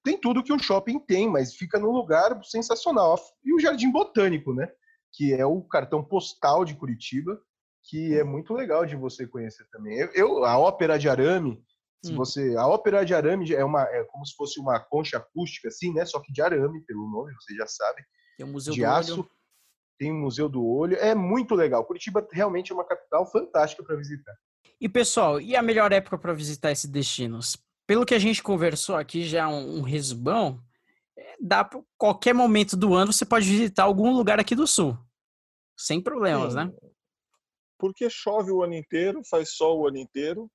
Tem 0.03 0.19
tudo 0.19 0.43
que 0.43 0.53
um 0.53 0.59
shopping 0.59 0.99
tem, 0.99 1.29
mas 1.29 1.55
fica 1.55 1.79
num 1.79 1.91
lugar 1.91 2.39
sensacional. 2.43 3.19
E 3.43 3.53
o 3.53 3.59
Jardim 3.59 3.91
Botânico, 3.91 4.53
né? 4.53 4.69
Que 5.13 5.33
é 5.33 5.45
o 5.45 5.61
cartão 5.63 6.03
postal 6.03 6.63
de 6.63 6.75
Curitiba, 6.75 7.39
que 7.83 8.17
é 8.17 8.23
muito 8.23 8.53
legal 8.53 8.85
de 8.85 8.95
você 8.95 9.25
conhecer 9.25 9.65
também. 9.71 9.97
Eu, 9.99 10.09
eu 10.13 10.45
a 10.45 10.57
Ópera 10.57 10.97
de 10.97 11.09
Arame, 11.09 11.61
se 12.03 12.13
hum. 12.13 12.15
você, 12.15 12.55
a 12.55 12.67
Ópera 12.67 13.03
de 13.03 13.13
Arame 13.13 13.51
é 13.53 13.65
uma 13.65 13.83
é 13.83 14.03
como 14.05 14.25
se 14.25 14.35
fosse 14.35 14.59
uma 14.59 14.79
concha 14.79 15.17
acústica 15.17 15.67
assim, 15.67 15.93
né? 15.93 16.05
Só 16.05 16.19
que 16.19 16.31
de 16.31 16.41
arame, 16.41 16.81
pelo 16.85 17.09
nome, 17.09 17.33
você 17.33 17.55
já 17.55 17.67
sabe. 17.67 18.01
Tem 18.37 18.45
um 18.45 18.51
museu 18.51 18.73
de 18.73 18.85
aço. 18.85 19.13
Olho 19.21 19.40
tem 20.01 20.11
o 20.11 20.15
Museu 20.15 20.49
do 20.49 20.65
Olho. 20.65 20.97
É 20.97 21.13
muito 21.13 21.53
legal. 21.53 21.85
Curitiba 21.85 22.27
realmente 22.31 22.71
é 22.71 22.73
uma 22.73 22.83
capital 22.83 23.23
fantástica 23.23 23.83
para 23.83 23.95
visitar. 23.95 24.35
E 24.79 24.89
pessoal, 24.89 25.39
e 25.39 25.55
a 25.55 25.61
melhor 25.61 25.91
época 25.91 26.17
para 26.17 26.33
visitar 26.33 26.71
esses 26.71 26.89
destinos? 26.89 27.55
Pelo 27.85 28.03
que 28.03 28.15
a 28.15 28.19
gente 28.19 28.41
conversou 28.41 28.95
aqui, 28.95 29.23
já 29.23 29.47
um, 29.47 29.77
um 29.77 29.81
resumão, 29.83 30.59
é, 31.15 31.35
dá 31.39 31.63
para 31.63 31.79
qualquer 31.99 32.33
momento 32.33 32.75
do 32.75 32.95
ano 32.95 33.13
você 33.13 33.23
pode 33.23 33.47
visitar 33.47 33.83
algum 33.83 34.11
lugar 34.11 34.39
aqui 34.39 34.55
do 34.55 34.65
sul. 34.65 34.97
Sem 35.77 36.01
problemas, 36.01 36.53
Sim. 36.53 36.57
né? 36.57 36.73
Porque 37.77 38.09
chove 38.09 38.51
o 38.51 38.63
ano 38.63 38.73
inteiro, 38.73 39.21
faz 39.29 39.51
sol 39.51 39.81
o 39.81 39.87
ano 39.87 39.97
inteiro, 39.97 40.49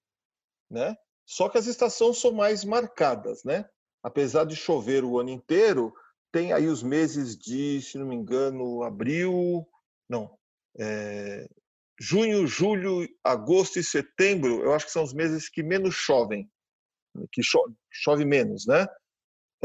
né? 0.69 0.97
Só 1.25 1.49
que 1.49 1.57
as 1.57 1.67
estações 1.67 2.19
são 2.19 2.33
mais 2.33 2.65
marcadas, 2.65 3.45
né? 3.45 3.65
Apesar 4.03 4.45
de 4.45 4.57
chover 4.57 5.05
o 5.05 5.21
ano 5.21 5.31
inteiro, 5.31 5.95
tem 6.37 6.53
aí 6.53 6.67
os 6.69 6.83
meses 6.83 7.35
de, 7.35 7.81
se 7.81 7.97
não 7.97 8.05
me 8.05 8.15
engano, 8.15 8.83
abril, 8.83 9.67
não, 10.07 10.37
é, 10.79 11.49
junho, 11.99 12.47
julho, 12.47 13.09
agosto 13.25 13.79
e 13.79 13.83
setembro, 13.83 14.63
eu 14.63 14.75
acho 14.75 14.85
que 14.85 14.93
são 14.93 15.03
os 15.03 15.15
meses 15.15 15.49
que 15.49 15.63
menos 15.63 15.95
chovem, 15.95 16.47
que 17.33 17.43
chove, 17.43 17.73
chove 17.91 18.27
menos, 18.27 18.67
né? 18.67 18.87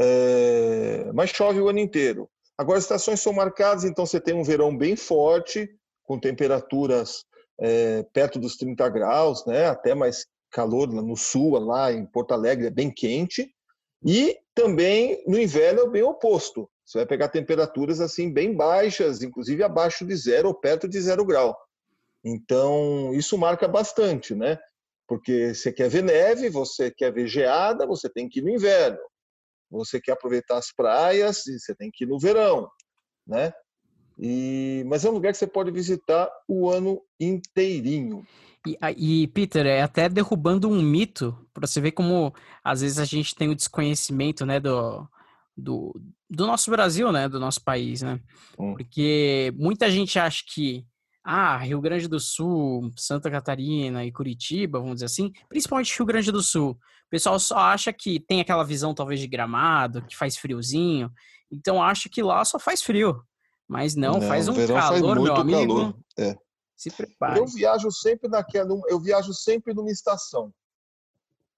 É, 0.00 1.12
mas 1.12 1.28
chove 1.28 1.60
o 1.60 1.68
ano 1.68 1.78
inteiro. 1.78 2.26
Agora 2.56 2.78
as 2.78 2.84
estações 2.84 3.20
são 3.20 3.34
marcadas, 3.34 3.84
então 3.84 4.06
você 4.06 4.18
tem 4.18 4.32
um 4.32 4.42
verão 4.42 4.74
bem 4.74 4.96
forte, 4.96 5.68
com 6.04 6.18
temperaturas 6.18 7.22
é, 7.60 8.02
perto 8.14 8.38
dos 8.38 8.56
30 8.56 8.88
graus, 8.88 9.44
né? 9.44 9.66
Até 9.66 9.94
mais 9.94 10.26
calor 10.50 10.88
no 10.88 11.18
sul, 11.18 11.58
lá 11.58 11.92
em 11.92 12.06
Porto 12.06 12.32
Alegre 12.32 12.68
é 12.68 12.70
bem 12.70 12.90
quente. 12.90 13.54
E 14.04 14.38
também 14.54 15.22
no 15.26 15.38
inverno 15.38 15.82
é 15.82 15.88
bem 15.88 16.02
oposto. 16.02 16.68
Você 16.84 16.98
vai 16.98 17.06
pegar 17.06 17.28
temperaturas 17.28 18.00
assim 18.00 18.32
bem 18.32 18.54
baixas, 18.54 19.22
inclusive 19.22 19.62
abaixo 19.62 20.04
de 20.04 20.14
zero 20.16 20.48
ou 20.48 20.54
perto 20.54 20.88
de 20.88 21.00
zero 21.00 21.24
grau. 21.24 21.56
Então, 22.24 23.12
isso 23.14 23.38
marca 23.38 23.66
bastante, 23.66 24.34
né? 24.34 24.58
Porque 25.06 25.54
você 25.54 25.72
quer 25.72 25.88
ver 25.88 26.02
neve, 26.02 26.48
você 26.48 26.90
quer 26.90 27.12
ver 27.12 27.26
geada, 27.26 27.86
você 27.86 28.08
tem 28.08 28.28
que 28.28 28.40
ir 28.40 28.42
no 28.42 28.50
inverno. 28.50 28.98
Você 29.70 30.00
quer 30.00 30.12
aproveitar 30.12 30.58
as 30.58 30.72
praias, 30.72 31.42
você 31.44 31.74
tem 31.74 31.90
que 31.92 32.04
ir 32.04 32.06
no 32.06 32.18
verão, 32.18 32.68
né? 33.26 33.52
E, 34.18 34.84
mas 34.86 35.04
é 35.04 35.10
um 35.10 35.14
lugar 35.14 35.32
que 35.32 35.38
você 35.38 35.46
pode 35.46 35.70
visitar 35.70 36.30
o 36.46 36.68
ano 36.68 37.02
inteirinho. 37.18 38.24
E, 38.66 38.78
e, 38.96 39.26
Peter, 39.28 39.66
é 39.66 39.82
até 39.82 40.08
derrubando 40.08 40.68
um 40.68 40.80
mito, 40.80 41.36
para 41.52 41.66
você 41.66 41.80
ver 41.80 41.92
como 41.92 42.32
às 42.62 42.80
vezes 42.80 42.98
a 42.98 43.04
gente 43.04 43.34
tem 43.34 43.48
o 43.48 43.54
desconhecimento, 43.54 44.46
né, 44.46 44.60
do, 44.60 45.06
do, 45.56 46.00
do 46.30 46.46
nosso 46.46 46.70
Brasil, 46.70 47.10
né, 47.10 47.28
do 47.28 47.40
nosso 47.40 47.62
país, 47.62 48.02
né? 48.02 48.20
Hum. 48.58 48.74
Porque 48.74 49.52
muita 49.56 49.90
gente 49.90 50.18
acha 50.18 50.42
que 50.46 50.86
ah, 51.24 51.56
Rio 51.58 51.80
Grande 51.80 52.08
do 52.08 52.18
Sul, 52.18 52.90
Santa 52.96 53.30
Catarina 53.30 54.04
e 54.04 54.12
Curitiba, 54.12 54.78
vamos 54.78 54.96
dizer 54.96 55.06
assim, 55.06 55.32
principalmente 55.48 55.96
Rio 55.96 56.06
Grande 56.06 56.32
do 56.32 56.42
Sul, 56.42 56.70
o 56.70 57.10
pessoal 57.10 57.38
só 57.38 57.58
acha 57.58 57.92
que 57.92 58.18
tem 58.18 58.40
aquela 58.40 58.64
visão 58.64 58.94
talvez 58.94 59.20
de 59.20 59.26
gramado, 59.26 60.02
que 60.02 60.16
faz 60.16 60.36
friozinho, 60.36 61.10
então 61.50 61.82
acha 61.82 62.08
que 62.08 62.22
lá 62.22 62.44
só 62.44 62.58
faz 62.58 62.82
frio. 62.82 63.22
Mas 63.68 63.94
não, 63.94 64.14
não 64.14 64.22
faz 64.22 64.48
um 64.48 64.54
calor, 64.54 64.82
faz 64.82 65.00
meu 65.00 65.36
amigo. 65.36 65.74
Calor. 65.74 65.94
É. 66.18 66.36
Se 66.82 66.90
prepare. 66.90 67.38
Eu 67.38 67.46
viajo 67.46 67.92
sempre 67.92 68.28
naquela, 68.28 68.68
eu 68.88 68.98
viajo 68.98 69.32
sempre 69.32 69.72
numa 69.72 69.92
estação, 69.92 70.52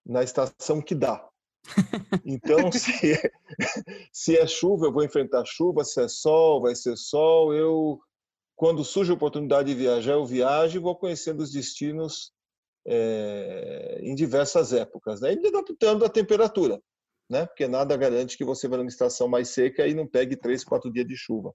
na 0.05 0.23
estação 0.23 0.83
que 0.83 0.95
dá. 0.95 1.27
Então, 2.27 2.59
se 2.71 3.13
é, 3.13 3.31
se 4.13 4.37
é 4.37 4.47
chuva, 4.47 4.85
eu 4.85 4.93
vou 4.93 5.03
enfrentar 5.03 5.43
chuva. 5.47 5.83
Se 5.83 6.03
é 6.03 6.09
sol, 6.09 6.61
vai 6.61 6.75
ser 6.75 6.95
sol. 6.99 7.55
Eu, 7.55 7.99
quando 8.55 8.85
surge 8.85 9.13
a 9.13 9.15
oportunidade 9.15 9.73
de 9.73 9.79
viajar, 9.79 10.13
eu 10.13 10.27
viajo 10.27 10.77
e 10.77 10.83
vou 10.83 10.95
conhecendo 10.95 11.43
os 11.43 11.51
destinos 11.51 12.31
é, 12.87 14.01
em 14.03 14.15
diversas 14.15 14.75
épocas, 14.75 15.23
né? 15.23 15.33
E 15.33 15.41
me 15.41 15.49
adaptando 15.49 16.05
à 16.05 16.09
temperatura, 16.11 16.83
né? 17.31 17.47
Porque 17.47 17.67
nada 17.67 17.97
garante 17.97 18.37
que 18.37 18.45
você 18.45 18.69
vai 18.69 18.77
numa 18.77 18.91
estação 18.91 19.27
mais 19.27 19.49
seca 19.49 19.87
e 19.87 19.95
não 19.95 20.07
pegue 20.07 20.37
três, 20.37 20.63
quatro 20.63 20.93
dias 20.93 21.07
de 21.07 21.17
chuva. 21.17 21.55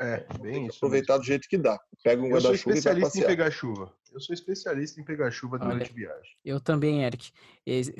É, 0.00 0.24
bem 0.40 0.66
isso. 0.66 0.76
Aproveitar 0.76 1.14
mesmo. 1.14 1.24
do 1.24 1.26
jeito 1.26 1.48
que 1.48 1.58
dá. 1.58 1.78
Pega 2.04 2.22
um 2.22 2.28
guarda-chuva 2.28 2.76
e 2.76 2.80
vai 2.80 2.94
especialista 2.94 3.18
em 3.18 3.26
pegar 3.26 3.50
chuva. 3.50 3.92
Eu 4.12 4.20
sou 4.20 4.32
especialista 4.32 5.00
em 5.00 5.04
pegar 5.04 5.30
chuva 5.30 5.58
durante 5.58 5.86
Olha, 5.86 5.94
viagem. 5.94 6.30
Eu 6.44 6.60
também, 6.60 7.04
Eric. 7.04 7.30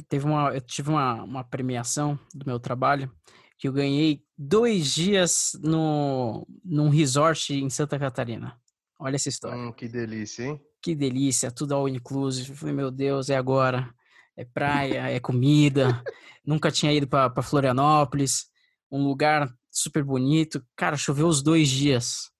Teve 0.09 0.25
uma, 0.25 0.55
eu 0.55 0.61
tive 0.61 0.91
uma, 0.91 1.23
uma 1.23 1.45
premiação 1.45 2.19
do 2.35 2.47
meu 2.47 2.59
trabalho 2.59 3.11
que 3.59 3.67
eu 3.67 3.73
ganhei 3.73 4.23
dois 4.37 4.95
dias 4.95 5.59
no, 5.61 6.47
num 6.65 6.89
resort 6.89 7.53
em 7.53 7.69
Santa 7.69 7.99
Catarina. 7.99 8.57
Olha 8.99 9.17
essa 9.17 9.29
história. 9.29 9.59
Hum, 9.59 9.73
que 9.73 9.89
delícia, 9.89 10.45
hein? 10.45 10.61
Que 10.81 10.95
delícia, 10.95 11.51
tudo 11.51 11.75
all 11.75 11.89
inclusive. 11.89 12.55
falei, 12.55 12.75
meu 12.75 12.91
Deus, 12.91 13.29
é 13.29 13.37
agora. 13.37 13.93
É 14.37 14.45
praia, 14.45 15.11
é 15.11 15.19
comida. 15.19 16.03
Nunca 16.47 16.71
tinha 16.71 16.93
ido 16.93 17.09
para 17.09 17.43
Florianópolis, 17.43 18.47
um 18.91 19.03
lugar 19.03 19.53
super 19.79 20.05
bonito. 20.05 20.63
Cara, 20.77 20.97
choveu 20.97 21.27
os 21.27 21.43
dois 21.43 21.69
dias. 21.69 22.31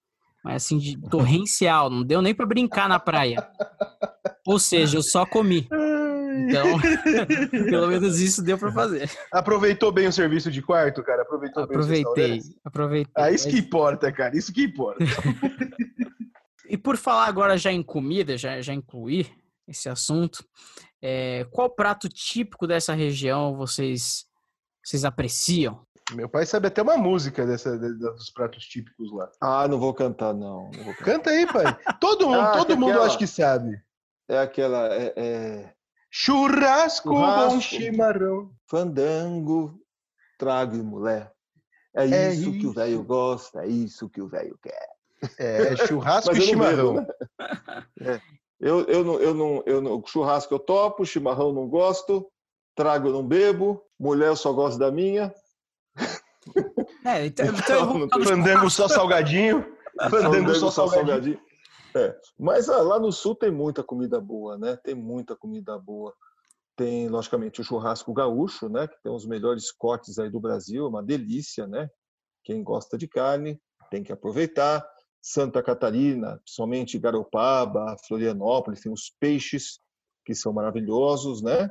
Mas 0.45 0.65
assim, 0.65 0.79
de 0.79 0.99
torrencial, 1.11 1.91
não 1.91 2.03
deu 2.03 2.23
nem 2.23 2.35
para 2.35 2.47
brincar 2.47 2.89
na 2.89 2.99
praia. 2.99 3.47
Ou 4.47 4.59
seja, 4.59 4.97
eu 4.99 5.03
só 5.03 5.27
comi. 5.27 5.69
Então, 6.47 6.79
pelo 7.51 7.89
menos 7.89 8.21
isso 8.21 8.43
deu 8.43 8.57
para 8.57 8.73
fazer. 8.73 9.11
Aproveitou 9.33 9.91
bem 9.91 10.07
o 10.07 10.13
serviço 10.13 10.51
de 10.51 10.63
quarto, 10.63 11.03
cara? 11.03 11.23
Aproveitou 11.23 11.65
aproveitei, 11.65 12.41
bem 12.41 12.43
Aproveitei. 12.65 13.13
Ah, 13.17 13.31
isso 13.31 13.49
que 13.49 13.59
importa, 13.59 14.13
cara. 14.13 14.37
Isso 14.37 14.53
que 14.53 14.65
importa. 14.65 15.05
e 16.69 16.79
por 16.79 16.97
falar 16.97 17.27
agora 17.27 17.59
já 17.59 17.73
em 17.73 17.83
comida, 17.83 18.37
já, 18.37 18.61
já 18.61 18.73
incluir 18.73 19.31
esse 19.67 19.89
assunto, 19.89 20.45
é, 21.03 21.47
qual 21.51 21.71
prato 21.71 22.09
típico 22.09 22.67
dessa 22.67 22.95
região 22.95 23.57
vocês, 23.57 24.25
vocês 24.85 25.05
apreciam? 25.05 25.85
Meu 26.15 26.29
pai 26.29 26.47
sabe 26.47 26.69
até 26.69 26.81
uma 26.83 26.97
música 26.97 27.45
dessa, 27.47 27.77
dos 27.79 28.31
pratos 28.31 28.65
típicos 28.65 29.13
lá. 29.13 29.31
Ah, 29.41 29.69
não 29.69 29.79
vou 29.79 29.93
cantar, 29.93 30.33
não. 30.33 30.71
não 30.71 30.85
vou 30.85 30.95
cantar. 30.95 31.05
Canta 31.05 31.31
aí, 31.31 31.47
pai. 31.47 31.77
Todo 32.01 32.27
mundo, 32.27 32.41
Ah, 32.41 32.53
todo 32.53 32.67
que 32.69 32.77
mundo 32.77 32.91
aquela- 32.91 33.07
acho 33.07 33.19
que 33.19 33.27
sabe. 33.27 33.79
É 34.29 34.39
aquela. 34.39 34.89
É, 34.95 35.13
é... 35.17 35.73
Churrasco, 36.11 37.11
Churrasco. 37.11 37.51
bom 37.55 37.61
chimarrão. 37.61 38.51
Fandango, 38.67 39.79
trago 40.39 40.77
e 40.77 40.83
mulher. 40.83 41.31
É 41.95 42.05
isso, 42.07 42.15
É 42.15 42.31
que 42.35 42.49
o 42.49 42.55
isso. 42.57 42.73
velho 42.73 43.03
gosta, 43.05 43.65
é 43.65 43.69
isso 43.69 44.09
que 44.09 44.21
o 44.23 44.29
velho 44.29 44.59
quer. 44.63 44.89
É, 45.39 45.77
churrasco 45.87 46.31
Mas 46.33 46.39
e 46.45 46.47
chimarrão. 46.47 47.07
né? 47.99 48.21
Eu, 48.61 48.81
eu, 48.87 49.05
não, 49.05 49.21
eu, 49.21 49.35
não, 49.35 49.63
eu 49.67 49.81
não. 49.81 50.03
Churrasco 50.07 50.55
eu 50.55 50.59
topo, 50.59 51.05
chimarrão 51.05 51.53
não 51.53 51.69
gosto, 51.69 52.31
trago 52.75 53.09
eu 53.09 53.13
não 53.13 53.27
bebo, 53.27 53.83
mulher 53.99 54.29
eu 54.29 54.37
só 54.37 54.53
gosto 54.53 54.79
da 54.79 54.91
minha. 54.91 55.33
É, 57.05 57.27
então, 57.27 57.47
então 57.47 58.05
Então, 58.05 58.23
Fandango 58.25 58.71
só 58.71 58.89
salgadinho. 58.89 59.65
Fandango 60.11 60.55
só 60.55 60.71
salgadinho. 60.71 61.41
É. 61.97 62.17
Mas 62.39 62.69
ah, 62.69 62.83
lá 62.83 62.99
no 62.99 63.11
sul 63.11 63.35
tem 63.35 63.51
muita 63.51 63.83
comida 63.83 64.21
boa, 64.21 64.59
né? 64.59 64.77
Tem 64.77 64.95
muita 64.95 65.35
comida 65.35 65.79
boa. 65.79 66.15
Tem, 66.77 67.09
logicamente, 67.09 67.61
o 67.61 67.65
churrasco 67.65 68.13
gaúcho, 68.13 68.69
né? 68.69 68.87
Que 68.87 69.01
tem 69.03 69.13
os 69.13 69.27
melhores 69.27 69.73
cortes 69.73 70.19
aí 70.19 70.31
do 70.31 70.41
Brasil, 70.41 70.85
é 70.85 70.89
uma 70.89 71.03
delícia, 71.03 71.67
né? 71.67 71.89
Quem 72.45 72.63
gosta 72.63 72.97
de 72.97 73.09
carne 73.09 73.61
tem 73.91 74.03
que 74.03 74.13
aproveitar. 74.13 74.87
Santa 75.21 75.63
Catarina, 75.63 76.39
principalmente 76.45 76.99
Garopaba, 76.99 77.97
Florianópolis, 78.07 78.81
tem 78.81 78.93
os 78.93 79.13
peixes 79.19 79.81
que 80.25 80.35
são 80.35 80.53
maravilhosos, 80.53 81.43
né? 81.43 81.69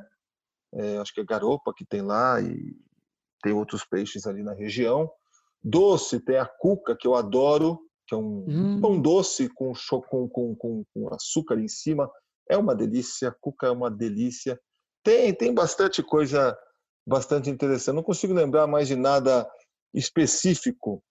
É, 0.74 0.98
acho 0.98 1.14
que 1.14 1.20
é 1.20 1.24
garopa 1.24 1.72
que 1.74 1.86
tem 1.86 2.02
lá 2.02 2.40
e 2.40 2.76
tem 3.42 3.52
outros 3.52 3.84
peixes 3.84 4.26
ali 4.26 4.42
na 4.42 4.52
região. 4.54 5.10
Doce, 5.62 6.20
tem 6.20 6.36
a 6.36 6.46
cuca, 6.46 6.96
que 6.96 7.06
eu 7.06 7.14
adoro, 7.14 7.78
que 8.06 8.14
é 8.14 8.18
um 8.18 8.44
Hum. 8.48 8.80
pão 8.80 9.00
doce 9.00 9.48
com, 9.48 9.72
com, 10.08 10.28
com, 10.28 10.54
com, 10.56 10.84
com 10.94 11.14
açúcar 11.14 11.58
em 11.58 11.68
cima. 11.68 12.10
É 12.48 12.56
uma 12.56 12.74
delícia, 12.74 13.34
cuca 13.40 13.66
é 13.66 13.70
uma 13.70 13.90
delícia. 13.90 14.58
Tem, 15.02 15.34
tem 15.34 15.52
bastante 15.52 16.02
coisa 16.02 16.56
bastante 17.06 17.48
interessante. 17.50 17.96
Não 17.96 18.02
consigo 18.02 18.32
lembrar 18.34 18.66
mais 18.66 18.86
de 18.88 18.96
nada 18.96 19.48
específico. 19.94 21.02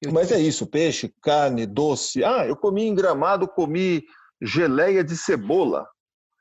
Eu- 0.00 0.12
Mas 0.12 0.30
é 0.32 0.38
isso, 0.40 0.66
peixe, 0.66 1.12
carne, 1.22 1.66
doce. 1.66 2.22
Ah, 2.24 2.46
eu 2.46 2.56
comi 2.56 2.84
em 2.84 2.94
Gramado, 2.94 3.48
comi 3.48 4.04
geleia 4.42 5.02
de 5.04 5.16
cebola. 5.16 5.88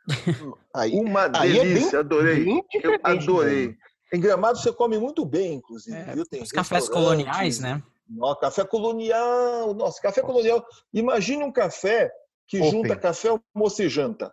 Aí, 0.76 0.92
Uma 0.92 1.30
aí 1.40 1.58
é 1.58 1.64
delícia, 1.64 1.92
bem, 1.92 2.00
adorei. 2.00 2.46
bem 2.46 2.66
Eu 2.84 3.00
adorei. 3.04 3.78
Em 4.14 4.20
Gramado 4.20 4.60
você 4.60 4.72
come 4.72 4.98
muito 5.00 5.26
bem, 5.26 5.56
inclusive. 5.56 5.98
É, 5.98 6.14
viu? 6.14 6.26
Tem 6.26 6.42
os 6.44 6.52
cafés 6.52 6.88
coloniais, 6.88 7.60
né? 7.60 7.82
Nossa, 8.08 8.40
café 8.42 8.64
colonial. 8.64 9.74
Nossa, 9.74 10.00
café 10.02 10.22
colonial. 10.22 10.64
Imagine 10.94 11.44
um 11.44 11.52
café 11.52 12.12
que 12.48 12.58
Open. 12.60 12.72
junta 12.72 12.96
café, 12.96 13.30
almoço 13.56 13.82
e 13.82 13.90
janta. 13.90 14.32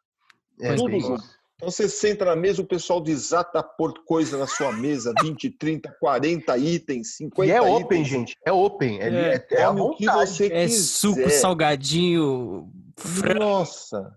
É, 0.61 0.75
Tudo 0.75 0.91
bem 0.91 1.01
junto. 1.01 1.25
Então 1.57 1.71
você 1.71 1.89
senta 1.89 2.25
na 2.25 2.35
mesa, 2.37 2.63
o 2.63 2.67
pessoal 2.67 3.01
desata 3.03 3.63
por 3.63 4.05
coisa 4.05 4.37
na 4.39 4.47
sua 4.47 4.73
mesa, 4.73 5.13
20, 5.23 5.51
30, 5.51 5.95
40 6.01 6.57
itens, 6.59 7.17
50 7.17 7.47
E 7.47 7.55
é 7.55 7.59
itens. 7.61 7.85
open, 7.85 8.05
gente. 8.05 8.37
É 8.47 8.53
open. 8.53 9.01
É, 9.01 9.09
É, 9.09 9.47
é, 9.51 9.61
é 9.63 9.69
o 9.69 9.91
que 9.91 10.07
você 10.07 10.47
É 10.47 10.67
quiser. 10.67 10.83
suco, 10.83 11.31
salgadinho, 11.31 12.71
frango. 12.97 13.39
Nossa. 13.41 14.15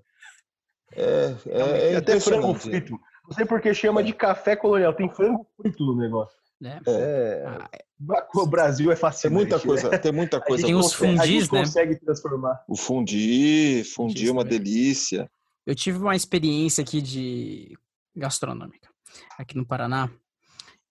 É, 0.95 1.36
é, 1.47 1.93
é 1.93 1.95
até 1.97 2.19
frango 2.19 2.54
frito. 2.56 2.99
Não 3.28 3.34
sei 3.36 3.46
porque 3.46 3.74
chama 3.74 4.04
de 4.04 4.14
café 4.14 4.56
colonial. 4.56 4.94
Tem 4.94 5.10
frango 5.10 5.46
frito 5.60 5.84
no 5.86 5.96
negócio. 5.96 6.38
né? 6.60 6.82
É, 6.88 7.44
Ah, 7.48 8.28
o 8.36 8.46
Brasil 8.46 8.92
é 8.92 8.96
Tem 8.96 9.02
fascinante. 9.02 9.34
muita 9.36 9.58
né? 9.58 9.64
coisa, 9.64 9.98
tem 10.00 10.12
muita 10.12 10.42
coisa. 10.42 10.66
Tem 10.66 10.74
boa. 10.74 10.86
os 10.86 10.96
consegue- 10.96 11.20
a 11.22 11.26
gente 11.26 11.40
fundis, 11.48 11.52
né? 11.52 11.60
consegue 11.60 11.96
transformar. 12.00 12.64
O 12.68 12.76
fundi, 12.76 13.84
fundi 13.96 14.28
é 14.28 14.32
uma 14.32 14.44
também. 14.44 14.60
delícia. 14.60 15.30
Eu 15.66 15.74
tive 15.76 15.98
uma 16.00 16.16
experiência 16.16 16.82
aqui 16.82 17.02
de 17.02 17.78
gastronômica 18.16 18.90
aqui 19.38 19.56
no 19.56 19.66
Paraná, 19.66 20.10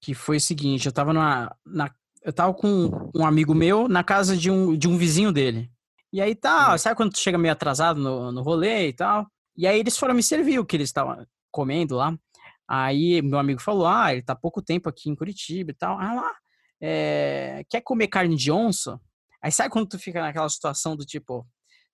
que 0.00 0.14
foi 0.14 0.36
o 0.36 0.40
seguinte, 0.40 0.86
eu 0.86 0.92
tava 0.92 1.12
numa, 1.12 1.54
na, 1.66 1.90
eu 2.22 2.32
tava 2.32 2.54
com 2.54 3.10
um 3.14 3.26
amigo 3.26 3.54
meu 3.54 3.88
na 3.88 4.02
casa 4.02 4.36
de 4.36 4.50
um, 4.50 4.76
de 4.76 4.88
um 4.88 4.96
vizinho 4.96 5.32
dele. 5.32 5.70
E 6.12 6.20
aí 6.20 6.34
tá, 6.34 6.76
sabe 6.78 6.96
quando 6.96 7.12
tu 7.12 7.18
chega 7.18 7.36
meio 7.38 7.52
atrasado 7.52 8.00
no, 8.00 8.30
no 8.32 8.42
rolê 8.42 8.88
e 8.88 8.92
tal? 8.92 9.26
E 9.56 9.66
aí 9.66 9.78
eles 9.78 9.96
foram 9.98 10.14
me 10.14 10.22
servir 10.22 10.58
o 10.58 10.64
que 10.64 10.76
eles 10.76 10.88
estavam 10.88 11.26
comendo 11.50 11.96
lá. 11.96 12.16
Aí 12.74 13.20
meu 13.20 13.38
amigo 13.38 13.60
falou, 13.60 13.86
ah, 13.86 14.10
ele 14.14 14.22
tá 14.22 14.32
há 14.32 14.36
pouco 14.36 14.62
tempo 14.62 14.88
aqui 14.88 15.10
em 15.10 15.14
Curitiba 15.14 15.72
e 15.72 15.74
tal. 15.74 15.98
Ah 16.00 16.14
lá, 16.14 16.34
é, 16.80 17.66
quer 17.68 17.82
comer 17.82 18.08
carne 18.08 18.34
de 18.34 18.50
onça? 18.50 18.98
Aí 19.42 19.52
sabe 19.52 19.68
quando 19.68 19.88
tu 19.88 19.98
fica 19.98 20.22
naquela 20.22 20.48
situação 20.48 20.96
do 20.96 21.04
tipo, 21.04 21.46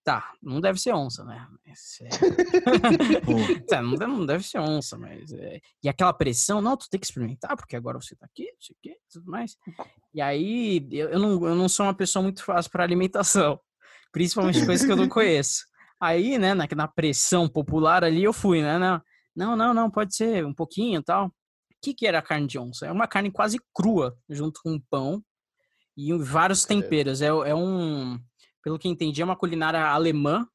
tá, 0.04 0.32
não 0.40 0.60
deve 0.60 0.78
ser 0.78 0.94
onça, 0.94 1.24
né? 1.24 1.48
Mas, 1.66 1.98
é, 2.02 2.08
Tá, 3.68 3.82
não, 3.82 3.96
deve, 3.96 4.12
não 4.12 4.24
deve 4.24 4.44
ser 4.44 4.60
onça, 4.60 4.96
mas. 4.96 5.32
é, 5.32 5.60
E 5.82 5.88
aquela 5.88 6.12
pressão, 6.12 6.62
não, 6.62 6.76
tu 6.76 6.88
tem 6.88 7.00
que 7.00 7.06
experimentar, 7.06 7.56
porque 7.56 7.74
agora 7.74 8.00
você 8.00 8.14
tá 8.14 8.26
aqui, 8.26 8.44
não 8.44 8.60
sei 8.60 8.76
o 8.76 8.78
quê, 8.80 8.96
tudo 9.10 9.28
mais. 9.28 9.56
E 10.14 10.20
aí, 10.20 10.86
eu, 10.92 11.08
eu, 11.08 11.18
não, 11.18 11.44
eu 11.44 11.56
não 11.56 11.68
sou 11.68 11.86
uma 11.86 11.94
pessoa 11.94 12.22
muito 12.22 12.44
fácil 12.44 12.70
para 12.70 12.84
alimentação, 12.84 13.58
principalmente 14.12 14.64
coisas 14.64 14.86
que 14.86 14.92
eu 14.92 14.96
não 14.96 15.08
conheço. 15.10 15.66
Aí, 16.00 16.38
né, 16.38 16.54
na, 16.54 16.68
na 16.76 16.86
pressão 16.86 17.48
popular 17.48 18.04
ali, 18.04 18.22
eu 18.22 18.32
fui, 18.32 18.62
né? 18.62 18.78
Não, 19.38 19.56
não, 19.56 19.72
não, 19.72 19.90
pode 19.90 20.14
ser 20.14 20.44
um 20.44 20.52
pouquinho 20.52 21.00
e 21.00 21.02
tal. 21.02 21.26
O 21.28 21.32
que, 21.80 21.94
que 21.94 22.06
era 22.06 22.18
a 22.18 22.22
carne 22.22 22.46
de 22.46 22.58
onça? 22.58 22.86
É 22.86 22.92
uma 22.92 23.06
carne 23.06 23.30
quase 23.30 23.58
crua, 23.72 24.18
junto 24.28 24.60
com 24.62 24.80
pão 24.90 25.22
e 25.96 26.12
vários 26.18 26.64
temperos. 26.64 27.22
É, 27.22 27.26
é 27.28 27.54
um, 27.54 28.18
pelo 28.62 28.78
que 28.78 28.88
entendi, 28.88 29.22
é 29.22 29.24
uma 29.24 29.36
culinária 29.36 29.80
alemã. 29.86 30.46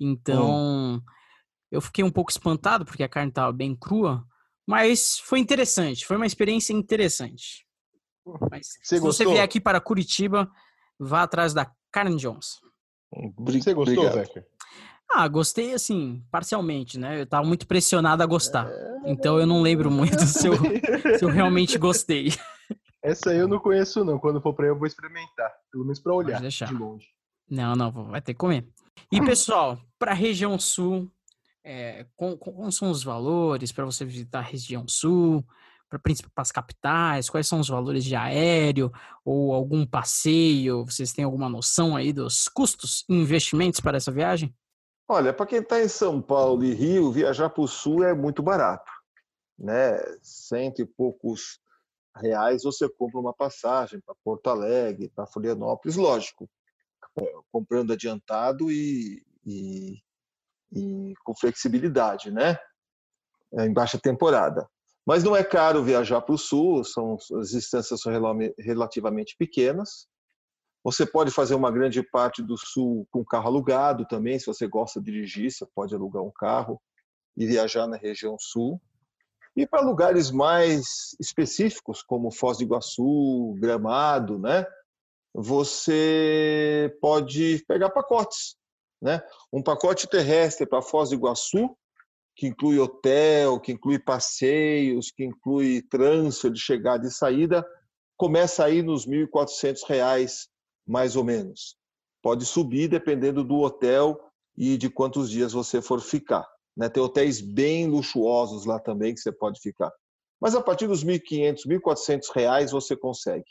Então, 0.00 1.02
eu 1.70 1.80
fiquei 1.80 2.02
um 2.04 2.10
pouco 2.10 2.30
espantado 2.30 2.84
porque 2.84 3.02
a 3.02 3.08
carne 3.08 3.30
estava 3.30 3.52
bem 3.52 3.76
crua, 3.76 4.24
mas 4.66 5.18
foi 5.18 5.38
interessante, 5.38 6.06
foi 6.06 6.16
uma 6.16 6.26
experiência 6.26 6.72
interessante. 6.72 7.66
Mas, 8.50 8.68
Você 8.82 8.96
se 8.96 9.00
você 9.00 9.24
gostou? 9.24 9.32
vier 9.32 9.44
aqui 9.44 9.60
para 9.60 9.80
Curitiba, 9.80 10.50
vá 10.98 11.22
atrás 11.22 11.52
da 11.54 11.70
carne 11.90 12.16
de 12.16 12.28
onça. 12.28 12.58
Bri- 13.38 13.62
Você 13.62 13.74
gostou, 13.74 14.04
Obrigado. 14.06 14.28
Ah, 15.10 15.26
gostei 15.26 15.72
assim, 15.72 16.22
parcialmente, 16.30 16.98
né? 16.98 17.20
Eu 17.20 17.26
tava 17.26 17.46
muito 17.46 17.66
pressionado 17.66 18.22
a 18.22 18.26
gostar. 18.26 18.70
Então 19.06 19.38
eu 19.38 19.46
não 19.46 19.62
lembro 19.62 19.90
muito 19.90 20.22
se 20.24 20.46
eu, 20.46 20.54
se 21.18 21.24
eu 21.24 21.28
realmente 21.30 21.78
gostei. 21.78 22.28
Essa 23.02 23.30
aí 23.30 23.38
eu 23.38 23.48
não 23.48 23.58
conheço, 23.58 24.04
não. 24.04 24.18
Quando 24.18 24.40
for 24.40 24.52
pra 24.52 24.66
aí, 24.66 24.70
eu 24.70 24.76
vou 24.78 24.86
experimentar. 24.86 25.50
Pelo 25.72 25.84
menos 25.84 25.98
pra 26.00 26.12
olhar 26.14 26.40
de 26.40 26.74
longe. 26.74 27.06
Não, 27.48 27.74
não, 27.74 27.90
vai 27.90 28.20
ter 28.20 28.34
que 28.34 28.38
comer. 28.38 28.66
E 29.10 29.20
pessoal, 29.24 29.78
para 29.98 30.10
a 30.10 30.14
região 30.14 30.58
sul, 30.58 31.10
é, 31.64 32.04
com- 32.16 32.36
com- 32.36 32.52
quais 32.52 32.74
são 32.74 32.90
os 32.90 33.02
valores 33.02 33.72
para 33.72 33.84
você 33.84 34.04
visitar 34.04 34.40
a 34.40 34.42
região 34.42 34.86
sul? 34.86 35.42
Para 35.88 36.42
as 36.42 36.52
capitais, 36.52 37.30
quais 37.30 37.46
são 37.46 37.60
os 37.60 37.68
valores 37.68 38.04
de 38.04 38.14
aéreo 38.14 38.92
ou 39.24 39.54
algum 39.54 39.86
passeio? 39.86 40.84
Vocês 40.84 41.14
têm 41.14 41.24
alguma 41.24 41.48
noção 41.48 41.96
aí 41.96 42.12
dos 42.12 42.46
custos 42.48 43.06
e 43.08 43.14
investimentos 43.14 43.80
para 43.80 43.96
essa 43.96 44.12
viagem? 44.12 44.54
Olha, 45.10 45.32
para 45.32 45.46
quem 45.46 45.60
está 45.60 45.80
em 45.80 45.88
São 45.88 46.20
Paulo 46.20 46.62
e 46.62 46.74
Rio, 46.74 47.10
viajar 47.10 47.48
para 47.48 47.62
o 47.62 47.66
sul 47.66 48.04
é 48.04 48.12
muito 48.12 48.42
barato. 48.42 48.92
Né? 49.58 49.98
Cento 50.20 50.82
e 50.82 50.86
poucos 50.86 51.60
reais 52.14 52.62
você 52.62 52.86
compra 52.90 53.18
uma 53.18 53.32
passagem 53.32 54.00
para 54.04 54.14
Porto 54.22 54.50
Alegre, 54.50 55.10
para 55.14 55.26
Florianópolis, 55.26 55.96
lógico, 55.96 56.48
é, 57.18 57.32
comprando 57.50 57.94
adiantado 57.94 58.70
e, 58.70 59.24
e, 59.46 60.02
e 60.72 61.14
com 61.24 61.34
flexibilidade, 61.34 62.30
né? 62.30 62.58
É, 63.54 63.64
em 63.64 63.72
baixa 63.72 63.98
temporada. 63.98 64.68
Mas 65.06 65.24
não 65.24 65.34
é 65.34 65.42
caro 65.42 65.82
viajar 65.82 66.20
para 66.20 66.34
o 66.34 66.38
sul, 66.38 66.84
são, 66.84 67.16
as 67.40 67.48
distâncias 67.48 67.98
são 67.98 68.12
relativamente 68.58 69.34
pequenas. 69.38 70.06
Você 70.90 71.04
pode 71.04 71.30
fazer 71.30 71.54
uma 71.54 71.70
grande 71.70 72.02
parte 72.02 72.42
do 72.42 72.56
sul 72.56 73.06
com 73.10 73.22
carro 73.22 73.48
alugado 73.48 74.06
também, 74.06 74.38
se 74.38 74.46
você 74.46 74.66
gosta 74.66 74.98
de 74.98 75.12
dirigir, 75.12 75.52
você 75.52 75.66
pode 75.74 75.94
alugar 75.94 76.22
um 76.22 76.30
carro 76.30 76.80
e 77.36 77.46
viajar 77.46 77.86
na 77.86 77.98
região 77.98 78.38
sul. 78.40 78.80
E 79.54 79.66
para 79.66 79.82
lugares 79.82 80.30
mais 80.30 81.14
específicos, 81.20 82.02
como 82.02 82.30
Foz 82.30 82.56
do 82.56 82.64
Iguaçu, 82.64 83.54
Gramado, 83.58 84.38
né? 84.38 84.64
Você 85.34 86.96
pode 87.02 87.62
pegar 87.68 87.90
pacotes, 87.90 88.56
né? 89.02 89.22
Um 89.52 89.62
pacote 89.62 90.08
terrestre 90.08 90.66
para 90.66 90.80
Foz 90.80 91.10
do 91.10 91.16
Iguaçu, 91.16 91.76
que 92.34 92.46
inclui 92.46 92.78
hotel, 92.78 93.60
que 93.60 93.72
inclui 93.72 93.98
passeios, 93.98 95.10
que 95.10 95.22
inclui 95.22 95.82
transfer 95.82 96.50
de 96.50 96.58
chegada 96.58 97.06
e 97.06 97.10
saída, 97.10 97.62
começa 98.16 98.64
aí 98.64 98.80
nos 98.80 99.04
R$ 99.04 99.26
1.400 99.26 100.48
mais 100.88 101.14
ou 101.14 101.22
menos. 101.22 101.76
Pode 102.22 102.46
subir 102.46 102.88
dependendo 102.88 103.44
do 103.44 103.58
hotel 103.58 104.18
e 104.56 104.76
de 104.78 104.88
quantos 104.88 105.30
dias 105.30 105.52
você 105.52 105.82
for 105.82 106.00
ficar. 106.00 106.48
Né? 106.76 106.88
Tem 106.88 107.02
hotéis 107.02 107.40
bem 107.40 107.86
luxuosos 107.86 108.64
lá 108.64 108.80
também 108.80 109.14
que 109.14 109.20
você 109.20 109.30
pode 109.30 109.60
ficar. 109.60 109.92
mas 110.40 110.54
a 110.54 110.62
partir 110.62 110.86
dos 110.86 111.04
1.500, 111.04 111.66
1.400 111.66 112.20
reais 112.34 112.70
você 112.70 112.96
consegue. 112.96 113.44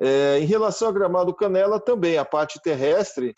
É, 0.00 0.38
em 0.38 0.44
relação 0.44 0.88
a 0.88 0.92
Gramado 0.92 1.34
Canela, 1.34 1.80
também 1.80 2.18
a 2.18 2.24
parte 2.24 2.60
terrestre, 2.62 3.34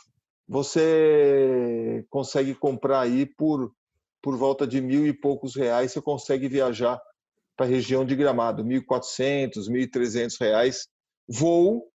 você 0.47 2.05
consegue 2.11 2.55
comprar 2.55 3.01
aí 3.01 3.25
por, 3.25 3.73
por 4.21 4.37
volta 4.37 4.67
de 4.67 4.81
mil 4.81 5.07
e 5.07 5.13
poucos 5.13 5.55
reais, 5.55 5.93
você 5.93 6.03
consegue 6.03 6.49
viajar 6.49 7.01
para 7.57 7.67
a 7.67 7.69
região 7.69 8.05
de 8.05 8.17
Gramado, 8.17 8.65
1.400, 8.65 9.69
1.300 9.69 10.37
reais, 10.41 10.89
voo 11.29 11.90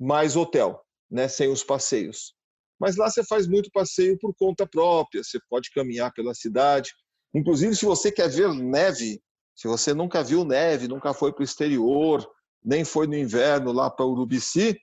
mais 0.00 0.34
hotel, 0.34 0.82
né, 1.10 1.28
sem 1.28 1.48
os 1.48 1.62
passeios. 1.62 2.34
Mas 2.80 2.96
lá 2.96 3.10
você 3.10 3.22
faz 3.22 3.46
muito 3.46 3.70
passeio 3.70 4.18
por 4.18 4.34
conta 4.34 4.66
própria, 4.66 5.22
você 5.22 5.38
pode 5.50 5.70
caminhar 5.70 6.12
pela 6.14 6.34
cidade. 6.34 6.90
Inclusive, 7.34 7.76
se 7.76 7.84
você 7.84 8.10
quer 8.10 8.28
ver 8.28 8.54
neve, 8.54 9.22
se 9.54 9.68
você 9.68 9.92
nunca 9.92 10.24
viu 10.24 10.44
neve, 10.44 10.88
nunca 10.88 11.12
foi 11.12 11.32
para 11.32 11.42
o 11.42 11.44
exterior, 11.44 12.26
nem 12.64 12.84
foi 12.84 13.06
no 13.06 13.14
inverno 13.14 13.70
lá 13.72 13.90
para 13.90 14.06
Urubici, 14.06 14.80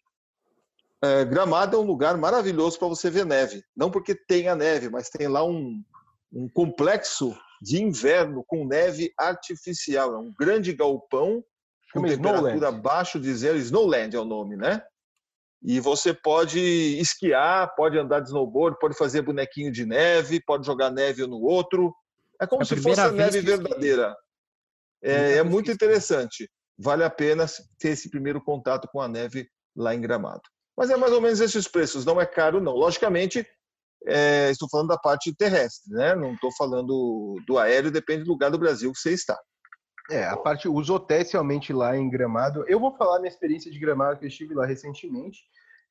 é, 1.02 1.26
Gramado 1.26 1.78
é 1.78 1.80
um 1.80 1.86
lugar 1.86 2.18
maravilhoso 2.18 2.78
para 2.80 2.88
você 2.88 3.10
ver 3.10 3.26
neve. 3.26 3.64
Não 3.76 3.92
porque 3.92 4.16
tenha 4.16 4.56
neve, 4.56 4.90
mas 4.90 5.10
tem 5.10 5.28
lá 5.28 5.44
um, 5.44 5.84
um 6.32 6.50
complexo 6.50 7.38
de 7.62 7.82
inverno 7.82 8.44
com 8.48 8.66
neve 8.66 9.14
artificial. 9.18 10.16
É 10.16 10.18
um 10.18 10.34
grande 10.38 10.74
galpão 10.74 11.44
com 11.94 12.02
temperatura 12.02 12.38
Snowland. 12.38 12.66
abaixo 12.66 13.20
de 13.20 13.34
zero. 13.34 13.58
Snowland 13.58 14.16
é 14.16 14.20
o 14.20 14.26
nome, 14.26 14.56
né? 14.56 14.82
E 15.64 15.80
você 15.80 16.14
pode 16.14 16.60
esquiar, 17.00 17.74
pode 17.76 17.98
andar 17.98 18.20
de 18.20 18.28
snowboard, 18.28 18.78
pode 18.80 18.98
fazer 18.98 19.22
bonequinho 19.22 19.72
de 19.72 19.86
neve, 19.86 20.42
pode 20.46 20.66
jogar 20.66 20.92
neve 20.92 21.26
no 21.26 21.42
outro. 21.42 21.94
É 22.40 22.46
como 22.46 22.62
é 22.62 22.66
se 22.66 22.76
fosse 22.78 23.00
a 23.02 23.12
neve 23.12 23.42
verdadeira. 23.42 24.16
É, 25.02 25.38
é 25.38 25.44
muito 25.44 25.72
interessante. 25.72 26.50
Vale 26.78 27.04
a 27.04 27.10
pena 27.10 27.46
ter 27.80 27.90
esse 27.90 28.10
primeiro 28.10 28.42
contato 28.42 28.88
com 28.92 29.02
a 29.02 29.08
neve 29.08 29.50
lá 29.76 29.96
em 29.96 30.02
Gramado. 30.02 30.44
Mas 30.76 30.92
é 30.92 30.96
mais 30.96 31.12
ou 31.12 31.22
menos 31.22 31.40
esses 31.40 31.68
preços, 31.68 32.06
não 32.06 32.22
é 32.22 32.26
caro 32.26 32.62
não. 32.62 32.74
Logicamente, 32.74 33.46
é, 34.06 34.52
estou 34.52 34.70
falando 34.70 34.90
da 34.90 34.98
parte 34.98 35.36
terrestre, 35.36 35.92
né? 35.92 36.16
Não 36.16 36.34
estou 36.34 36.52
falando 36.56 37.36
do 37.48 37.58
aéreo, 37.58 37.92
depende 37.92 38.24
do 38.24 38.30
lugar 38.30 38.52
do 38.52 38.60
Brasil 38.60 38.92
que 38.92 39.00
você 39.00 39.12
está. 39.12 39.38
É, 40.10 40.26
a 40.26 40.38
parte, 40.38 40.70
os 40.70 40.90
hotéis 40.90 41.32
realmente 41.32 41.74
lá 41.74 41.98
em 41.98 42.10
Gramado, 42.10 42.64
eu 42.68 42.80
vou 42.80 42.96
falar 42.96 43.20
minha 43.20 43.30
experiência 43.30 43.70
de 43.70 43.80
Gramado, 43.80 44.20
que 44.20 44.26
eu 44.26 44.30
estive 44.30 44.54
lá 44.54 44.66
recentemente. 44.66 45.40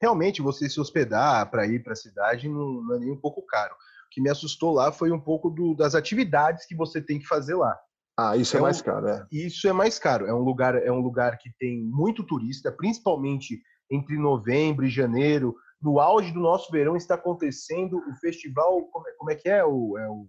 Realmente, 0.00 0.42
você 0.42 0.68
se 0.68 0.80
hospedar 0.80 1.50
para 1.50 1.66
ir 1.66 1.82
para 1.82 1.92
a 1.92 1.96
cidade 1.96 2.48
não, 2.48 2.82
não, 2.82 2.96
é 2.96 2.98
nem 2.98 3.12
um 3.12 3.20
pouco 3.20 3.42
caro. 3.42 3.74
O 3.74 4.10
que 4.10 4.20
me 4.20 4.30
assustou 4.30 4.72
lá 4.72 4.90
foi 4.90 5.10
um 5.10 5.20
pouco 5.20 5.50
do, 5.50 5.74
das 5.74 5.94
atividades 5.94 6.66
que 6.66 6.74
você 6.74 7.00
tem 7.00 7.18
que 7.18 7.26
fazer 7.26 7.54
lá. 7.54 7.78
Ah, 8.18 8.36
isso 8.36 8.56
é, 8.56 8.58
é 8.58 8.62
mais 8.62 8.80
um, 8.80 8.84
caro, 8.84 9.08
é. 9.08 9.26
Isso 9.30 9.68
é 9.68 9.72
mais 9.72 9.98
caro. 9.98 10.26
É 10.26 10.32
um 10.32 10.42
lugar, 10.42 10.74
é 10.74 10.90
um 10.90 11.00
lugar 11.00 11.36
que 11.36 11.50
tem 11.58 11.82
muito 11.82 12.24
turista, 12.24 12.72
principalmente 12.72 13.60
entre 13.90 14.16
novembro 14.16 14.86
e 14.86 14.90
janeiro. 14.90 15.54
No 15.80 16.00
auge 16.00 16.32
do 16.32 16.40
nosso 16.40 16.72
verão 16.72 16.96
está 16.96 17.14
acontecendo 17.16 17.98
o 17.98 18.14
festival, 18.18 18.82
como 18.84 19.06
é, 19.06 19.12
como 19.12 19.30
é 19.30 19.34
que 19.34 19.48
é? 19.48 19.62
O, 19.62 19.98
é 19.98 20.08
o 20.08 20.26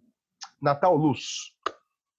Natal 0.62 0.96
Luz. 0.96 1.54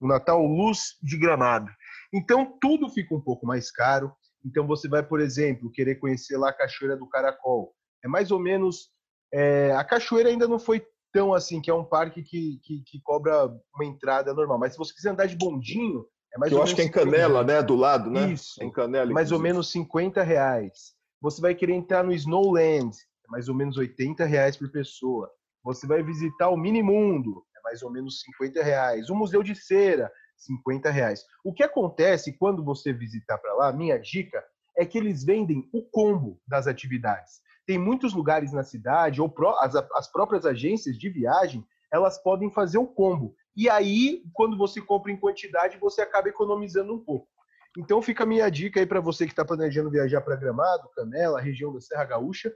O 0.01 0.07
Natal 0.07 0.45
Luz 0.45 0.97
de 1.03 1.19
Gramado. 1.19 1.71
Então 2.13 2.57
tudo 2.61 2.89
fica 2.89 3.15
um 3.15 3.21
pouco 3.21 3.47
mais 3.47 3.71
caro. 3.71 4.13
Então 4.45 4.67
você 4.67 4.89
vai, 4.89 5.03
por 5.03 5.21
exemplo, 5.21 5.71
querer 5.71 5.97
conhecer 5.97 6.37
lá 6.37 6.51
a 6.51 6.53
Cachoeira 6.53 6.97
do 6.97 7.09
Caracol. 7.09 7.75
É 8.05 8.09
mais 8.09 8.31
ou 8.31 8.39
menos. 8.39 8.91
É, 9.33 9.73
a 9.73 9.85
cachoeira 9.85 10.31
ainda 10.31 10.49
não 10.49 10.59
foi 10.59 10.83
tão 11.13 11.35
assim, 11.35 11.61
que 11.61 11.71
é 11.71 11.75
um 11.75 11.85
parque 11.85 12.23
que, 12.23 12.59
que, 12.63 12.83
que, 12.87 13.01
cobra 13.03 13.49
uma 13.75 13.85
entrada 13.85 14.33
normal. 14.33 14.59
Mas 14.59 14.73
se 14.73 14.79
você 14.79 14.95
quiser 14.95 15.11
andar 15.11 15.27
de 15.27 15.37
bondinho, 15.37 16.07
é 16.35 16.39
mais 16.39 16.51
que 16.51 16.55
ou 16.55 16.61
menos. 16.61 16.61
Eu 16.61 16.63
acho 16.63 16.75
que 16.75 16.83
é 16.83 16.85
em 16.85 16.91
Canela, 16.91 17.45
né? 17.45 17.63
Do 17.63 17.75
lado, 17.75 18.11
né? 18.11 18.33
Isso. 18.33 18.63
É 18.63 18.65
em 18.65 18.73
Canela. 18.73 19.13
Mais 19.13 19.33
ou 19.33 19.39
menos 19.39 19.71
50 19.71 20.23
reais. 20.23 20.95
Você 21.21 21.41
vai 21.41 21.55
querer 21.55 21.75
entrar 21.75 22.05
no 22.05 22.13
Snowland, 22.13 22.97
é 23.27 23.31
mais 23.31 23.49
ou 23.49 23.55
menos 23.55 23.77
80 23.77 24.25
reais 24.25 24.57
por 24.57 24.71
pessoa. 24.71 25.31
Você 25.65 25.87
vai 25.87 26.03
visitar 26.03 26.49
o 26.49 26.57
Minimundo, 26.57 27.45
é 27.59 27.63
mais 27.65 27.83
ou 27.83 27.91
menos 27.91 28.21
50 28.23 28.63
reais. 28.63 29.11
O 29.11 29.15
Museu 29.15 29.43
de 29.43 29.55
Cera, 29.55 30.11
50 30.37 30.91
reais. 30.91 31.25
O 31.45 31.53
que 31.53 31.63
acontece 31.63 32.37
quando 32.39 32.65
você 32.65 32.93
visitar 32.93 33.39
para 33.39 33.55
lá, 33.55 33.73
minha 33.73 33.99
dica, 33.99 34.45
é 34.77 34.87
que 34.87 34.97
eles 34.97 35.25
vendem 35.25 35.69
o 35.73 35.83
combo 35.83 36.41
das 36.47 36.67
atividades 36.67 37.41
tem 37.69 37.77
muitos 37.77 38.15
lugares 38.15 38.51
na 38.51 38.65
cidade, 38.65 39.21
ou 39.21 39.31
as, 39.61 39.75
as 39.77 40.11
próprias 40.11 40.47
agências 40.47 40.99
de 40.99 41.11
viagem, 41.11 41.63
elas 41.93 42.17
podem 42.17 42.51
fazer 42.51 42.79
o 42.79 42.87
combo. 42.87 43.35
E 43.55 43.69
aí, 43.69 44.23
quando 44.33 44.57
você 44.57 44.81
compra 44.81 45.13
em 45.13 45.19
quantidade, 45.19 45.77
você 45.77 46.01
acaba 46.01 46.31
economizando 46.31 46.95
um 46.95 46.99
pouco. 46.99 47.29
Então 47.77 48.01
fica 48.01 48.25
a 48.25 48.27
minha 48.27 48.49
dica 48.49 48.81
aí 48.81 48.87
para 48.87 49.03
você 49.03 49.27
que 49.27 49.33
está 49.33 49.45
planejando 49.45 49.91
viajar 49.91 50.23
para 50.23 50.35
Gramado, 50.35 50.89
Canela, 50.97 51.43
região 51.43 51.71
da 51.71 51.79
Serra 51.79 52.07
Gaúcha. 52.07 52.51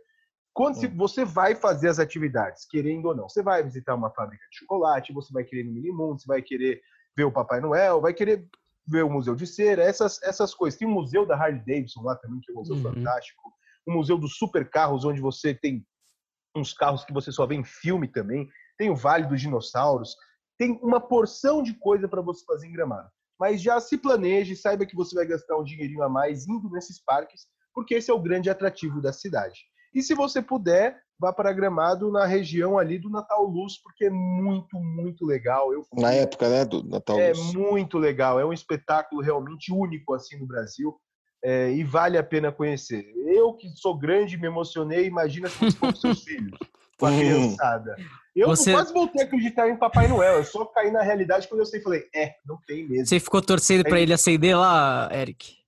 Quando 0.55 0.77
hum. 0.77 0.97
você 0.97 1.25
vai 1.25 1.55
fazer 1.55 1.89
as 1.89 1.99
atividades, 1.99 2.67
querendo 2.67 3.07
ou 3.07 3.17
não, 3.17 3.29
você 3.29 3.43
vai 3.43 3.63
visitar 3.63 3.95
uma 3.95 4.11
fábrica 4.11 4.45
de 4.51 4.59
chocolate, 4.59 5.13
você 5.13 5.33
vai 5.33 5.45
querer 5.45 5.63
ir 5.63 5.65
no 5.65 5.73
Minimundo, 5.73 6.21
você 6.21 6.27
vai 6.27 6.43
querer 6.43 6.81
ver 7.17 7.25
o 7.25 7.33
Papai 7.33 7.61
Noel, 7.61 8.01
vai 8.01 8.13
querer 8.13 8.47
ver 8.87 9.05
o 9.05 9.11
Museu 9.11 9.35
de 9.35 9.47
Cera, 9.47 9.83
essas, 9.83 10.23
essas 10.23 10.55
coisas. 10.55 10.79
Tem 10.79 10.87
o 10.87 10.91
Museu 10.91 11.25
da 11.25 11.37
Harley 11.37 11.63
Davidson 11.65 12.03
lá 12.03 12.17
também, 12.17 12.41
que 12.41 12.51
é 12.51 12.55
um 12.55 12.59
museu 12.59 12.77
uhum. 12.77 12.83
fantástico 12.83 13.53
o 13.87 13.93
Museu 13.93 14.17
dos 14.17 14.37
Supercarros, 14.37 15.05
onde 15.05 15.21
você 15.21 15.55
tem 15.55 15.87
uns 16.57 16.73
carros 16.73 17.05
que 17.05 17.13
você 17.13 17.33
só 17.33 17.47
vê 17.47 17.55
em 17.55 17.65
filme 17.65 18.07
também, 18.07 18.49
tem 18.79 18.91
o 18.91 18.97
Vale 18.97 19.27
dos 19.27 19.41
Dinossauros, 19.41 20.15
tem 20.59 20.79
uma 20.83 21.01
porção 21.01 21.63
de 21.63 21.75
coisa 21.75 22.07
para 22.07 22.23
você 22.23 22.45
fazer 22.45 22.67
em 22.67 22.73
Gramado. 22.73 23.09
Mas 23.39 23.61
já 23.61 23.81
se 23.81 23.99
planeje, 23.99 24.55
saiba 24.55 24.87
que 24.87 24.95
você 24.95 25.15
vai 25.15 25.27
gastar 25.27 25.57
um 25.57 25.65
dinheirinho 25.65 26.03
a 26.03 26.09
mais 26.09 26.47
indo 26.47 26.71
nesses 26.71 27.03
parques, 27.03 27.47
porque 27.75 27.95
esse 27.95 28.11
é 28.11 28.15
o 28.15 28.23
grande 28.23 28.51
atrativo 28.51 29.01
da 29.01 29.13
cidade. 29.13 29.61
E 29.95 30.03
se 30.03 30.15
você 30.15 30.41
puder, 30.41 30.97
vá 31.19 31.33
para 31.33 31.53
Gramado 31.53 32.11
na 32.11 32.27
região 32.27 32.79
ali 32.79 32.99
do 32.99 33.11
Natal 33.11 33.45
Luz, 33.45 33.81
porque 33.81 34.07
é 34.07 34.11
muito, 34.11 34.77
muito 34.79 35.25
legal. 35.25 35.73
Eu 35.73 35.87
na 35.95 36.13
época, 36.13 36.49
né, 36.49 36.65
do 36.65 36.83
Natal 36.83 37.19
é 37.19 37.29
Luz. 37.29 37.55
É 37.55 37.59
muito 37.59 37.99
legal, 37.99 38.41
é 38.41 38.45
um 38.45 38.53
espetáculo 38.53 39.23
realmente 39.23 39.73
único 39.73 40.15
assim 40.15 40.37
no 40.39 40.47
Brasil 40.47 40.97
é, 41.45 41.73
e 41.73 41.85
vale 41.85 42.17
a 42.17 42.23
pena 42.23 42.53
conhecer. 42.53 43.05
Eu 43.27 43.53
que 43.55 43.69
sou 43.77 43.97
grande, 43.97 44.37
me 44.37 44.47
emocionei, 44.47 45.07
imagina 45.07 45.49
se 45.49 45.57
fosse 45.57 45.77
com 45.77 45.95
seus 45.95 46.23
filhos, 46.25 46.59
com 46.99 47.07
a 47.07 47.11
hum. 47.11 47.19
criançada. 47.19 47.97
Eu 48.35 48.49
Você... 48.49 48.73
quase 48.73 48.93
voltei 48.93 49.23
a 49.23 49.27
acreditar 49.27 49.69
em 49.69 49.77
Papai 49.77 50.09
Noel, 50.09 50.39
eu 50.39 50.45
só 50.45 50.65
caí 50.65 50.91
na 50.91 51.03
realidade 51.03 51.47
quando 51.47 51.61
eu 51.61 51.67
sei, 51.67 51.81
falei, 51.83 52.05
é, 52.15 52.35
não 52.47 52.59
tem 52.67 52.89
mesmo. 52.89 53.07
Você 53.07 53.21
ficou 53.21 53.43
torcendo 53.43 53.85
para 53.85 54.01
ele 54.01 54.13
acender 54.13 54.57
lá, 54.57 55.09
Eric? 55.13 55.62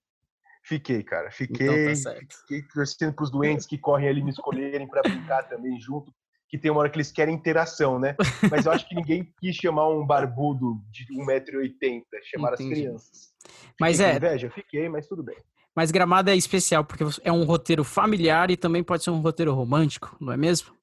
Fiquei, 0.67 1.03
cara, 1.03 1.31
fiquei, 1.31 1.67
então 1.67 2.13
tá 2.13 2.19
fiquei 2.41 2.63
torcendo 2.63 3.13
para 3.13 3.25
os 3.25 3.31
doentes 3.31 3.67
que 3.67 3.77
correm 3.77 4.09
ali 4.09 4.25
me 4.25 4.31
escolherem 4.31 4.89
para 4.89 5.03
brincar 5.03 5.43
também 5.43 5.79
junto, 5.79 6.11
que 6.49 6.57
tem 6.57 6.71
uma 6.71 6.81
hora 6.81 6.89
que 6.89 6.97
eles 6.97 7.13
querem 7.13 7.35
interação, 7.35 7.99
né? 7.99 8.17
Mas 8.51 8.65
eu 8.65 8.73
acho 8.73 8.89
que 8.89 8.95
ninguém 8.95 9.31
quis 9.39 9.55
chamar 9.55 9.91
um 9.91 10.07
barbudo 10.07 10.81
de 10.91 11.05
1,80m, 11.13 12.03
chamar 12.23 12.55
Entendi. 12.55 12.73
as 12.73 12.79
crianças. 12.79 13.35
Fiquei 13.43 13.75
mas 13.79 14.01
é. 14.01 14.17
Inveja? 14.17 14.51
Fiquei, 14.51 14.89
mas 14.89 15.07
tudo 15.07 15.23
bem. 15.23 15.37
Mas 15.77 15.91
Gramado 15.91 16.31
é 16.31 16.37
especial 16.37 16.83
porque 16.83 17.05
é 17.23 17.33
um 17.33 17.45
roteiro 17.45 17.85
familiar 17.85 18.51
e 18.51 18.57
também 18.57 18.83
pode 18.83 19.05
ser 19.05 19.11
um 19.11 19.21
roteiro 19.21 19.53
romântico, 19.53 20.17
não 20.19 20.33
é 20.33 20.37
mesmo? 20.37 20.75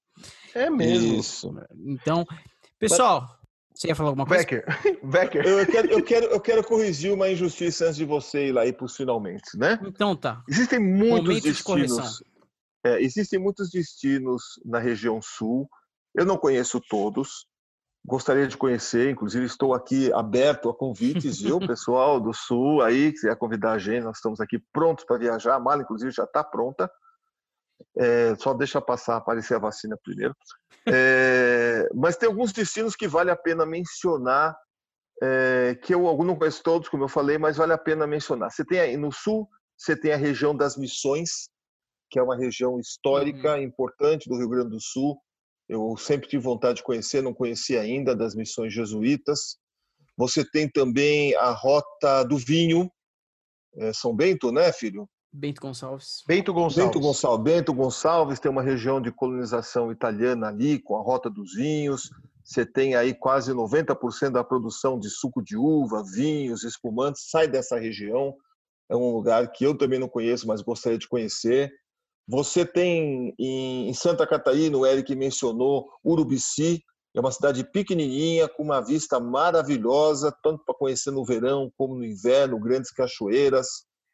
É 0.54 0.70
mesmo. 0.70 1.20
Isso. 1.20 1.56
Então, 1.74 2.24
pessoal, 2.78 3.22
Mas... 3.22 3.41
você 3.74 3.88
ia 3.88 3.96
falar 3.96 4.10
alguma 4.10 4.26
coisa? 4.26 4.44
Becker. 4.44 4.66
Becker. 5.04 5.46
Eu, 5.46 5.66
quero, 5.66 5.92
eu, 5.92 6.04
quero, 6.04 6.26
eu 6.28 6.40
quero 6.40 6.64
corrigir 6.64 7.14
uma 7.14 7.30
injustiça 7.30 7.86
antes 7.86 7.98
de 7.98 8.06
você 8.06 8.48
ir 8.48 8.52
lá 8.52 8.66
e 8.66 8.74
pros 8.74 8.96
finalmente, 8.96 9.58
né? 9.58 9.80
Então 9.86 10.16
tá. 10.16 10.44
Existem 10.48 10.80
muitos 10.80 11.28
Momento 11.28 11.44
destinos. 11.44 12.18
De 12.18 12.26
é, 12.84 13.02
existem 13.02 13.40
muitos 13.40 13.70
destinos 13.70 14.60
na 14.66 14.80
região 14.80 15.22
sul. 15.22 15.70
Eu 16.16 16.26
não 16.26 16.38
conheço 16.38 16.82
todos 16.90 17.46
gostaria 18.06 18.48
de 18.48 18.58
conhecer, 18.58 19.12
inclusive 19.12 19.46
estou 19.46 19.74
aqui 19.74 20.12
aberto 20.14 20.70
a 20.70 20.76
convites, 20.76 21.40
viu, 21.40 21.60
pessoal 21.66 22.20
do 22.20 22.34
Sul 22.34 22.82
aí, 22.82 23.12
que 23.12 23.20
quiser 23.20 23.36
convidar 23.38 23.74
a 23.74 23.78
gente, 23.78 24.04
nós 24.04 24.18
estamos 24.18 24.40
aqui 24.42 24.60
prontos 24.74 25.06
para 25.06 25.18
viajar, 25.18 25.56
a 25.56 25.60
mala 25.60 25.84
inclusive 25.84 26.12
já 26.12 26.24
está 26.24 26.44
pronta, 26.44 26.90
é, 27.98 28.36
só 28.36 28.54
deixa 28.54 28.82
passar, 28.82 29.18
aparecer 29.18 29.56
a 29.56 29.60
vacina 29.60 29.98
primeiro. 30.04 30.36
É, 30.88 31.88
mas 31.94 32.18
tem 32.18 32.28
alguns 32.28 32.52
destinos 32.52 32.96
que 32.96 33.08
vale 33.08 33.30
a 33.30 33.36
pena 33.36 33.66
mencionar, 33.66 34.56
é, 35.22 35.78
que 35.84 35.94
eu 35.94 36.02
não 36.24 36.36
conheço 36.36 36.64
todos, 36.64 36.90
como 36.90 37.04
eu 37.04 37.10
falei, 37.10 37.38
mas 37.38 37.58
vale 37.58 37.74
a 37.74 37.78
pena 37.78 38.08
mencionar. 38.08 38.52
Você 38.52 38.66
tem 38.66 38.80
aí 38.80 38.98
no 38.98 39.12
Sul, 39.12 39.48
você 39.78 39.96
tem 39.96 40.14
a 40.14 40.18
região 40.18 40.56
das 40.56 40.76
Missões, 40.78 41.50
que 42.10 42.20
é 42.20 42.24
uma 42.24 42.36
região 42.36 42.80
histórica 42.80 43.54
uhum. 43.56 43.62
importante 43.62 44.28
do 44.28 44.38
Rio 44.38 44.50
Grande 44.50 44.72
do 44.72 44.82
Sul, 44.82 45.18
eu 45.72 45.96
sempre 45.96 46.28
tive 46.28 46.44
vontade 46.44 46.78
de 46.78 46.84
conhecer, 46.84 47.22
não 47.22 47.34
conhecia 47.34 47.80
ainda, 47.80 48.14
das 48.14 48.36
missões 48.36 48.74
jesuítas. 48.74 49.58
Você 50.18 50.44
tem 50.44 50.70
também 50.70 51.34
a 51.38 51.52
Rota 51.52 52.24
do 52.26 52.38
Vinho, 52.38 52.92
é 53.78 53.94
São 53.94 54.14
Bento, 54.14 54.52
né, 54.52 54.74
filho? 54.74 55.10
Bento 55.34 55.62
Gonçalves. 55.62 56.24
Bento 56.28 56.54
Gonçalves. 56.54 56.86
Bento 56.86 57.00
Gonçalves. 57.00 57.44
Bento 57.44 57.74
Gonçalves 57.74 58.40
tem 58.40 58.52
uma 58.52 58.62
região 58.62 59.00
de 59.00 59.12
colonização 59.12 59.92
italiana 59.92 60.48
ali, 60.48 60.80
com 60.80 60.98
a 60.98 61.02
Rota 61.02 61.30
dos 61.30 61.54
Vinhos. 61.54 62.10
você 62.44 62.66
tem 62.66 62.96
aí 62.96 63.14
quase 63.14 63.54
90% 63.54 64.32
da 64.32 64.44
produção 64.44 65.00
de 65.00 65.10
suco 65.10 65.42
de 65.42 65.56
uva, 65.56 66.04
vinhos, 66.04 66.64
espumantes, 66.64 67.30
sai 67.30 67.48
dessa 67.48 67.80
região. 67.80 68.36
É 68.90 68.96
um 68.96 69.14
lugar 69.14 69.50
que 69.52 69.64
eu 69.64 69.78
também 69.78 70.00
não 70.00 70.10
conheço, 70.10 70.46
mas 70.46 70.62
gostaria 70.62 70.98
de 70.98 71.08
conhecer. 71.08 71.72
Você 72.28 72.66
tem 72.66 73.34
em 73.40 73.94
Santa 73.94 74.28
Catarina, 74.28 74.78
o 74.78 74.86
Eric 74.86 75.16
mencionou, 75.16 75.90
Urubici, 76.06 76.84
é 77.16 77.20
uma 77.20 77.32
cidade 77.32 77.64
pequenininha, 77.64 78.48
com 78.48 78.64
uma 78.64 78.82
vista 78.82 79.20
maravilhosa, 79.20 80.34
tanto 80.44 80.64
para 80.66 80.76
conhecer 80.76 81.12
no 81.12 81.26
verão 81.26 81.72
como 81.78 81.96
no 81.96 82.06
inverno, 82.06 82.60
grandes 82.60 82.92
cachoeiras. 82.92 83.68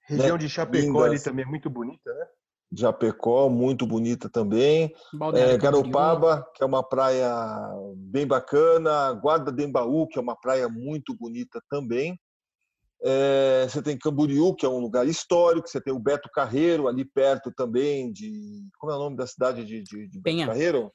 Região 0.08 0.38
né? 0.38 0.38
de 0.38 0.50
Chapecó 0.50 1.04
ali 1.04 1.22
também 1.22 1.46
é 1.46 1.48
muito 1.48 1.70
bonita, 1.70 2.13
né? 2.13 2.26
Japecó, 2.72 3.50
muito 3.50 3.86
bonita 3.86 4.30
também. 4.30 4.93
É, 5.34 5.58
Garopaba, 5.58 6.46
que 6.54 6.62
é 6.62 6.65
uma 6.65 6.84
praia 6.84 7.30
bem 7.96 8.28
bacana. 8.28 9.13
Guarda 9.13 9.52
de 9.52 9.63
Embaú, 9.63 10.08
que 10.08 10.20
é 10.20 10.22
uma 10.22 10.36
praia 10.36 10.67
muito 10.67 11.15
bonita 11.15 11.62
também. 11.70 12.20
É, 13.02 13.67
você 13.70 13.82
tem 13.82 13.98
Camboriú, 13.98 14.54
que 14.54 14.65
é 14.65 14.70
um 14.70 14.80
lugar 14.80 15.08
histórico. 15.08 15.70
Você 15.70 15.80
tem 15.80 15.93
o 15.93 16.00
Beto 16.00 16.30
Carreiro, 16.34 16.88
ali 16.88 17.06
perto 17.06 17.52
também 17.56 18.12
de... 18.12 18.67
Como 18.80 18.91
é 18.91 18.96
o 18.96 19.00
nome 19.00 19.15
da 19.15 19.28
cidade 19.28 19.63
de, 19.63 19.82
de, 19.84 20.10
de. 20.10 20.20
Beto 20.20 20.48
Carreiro? 20.48 20.91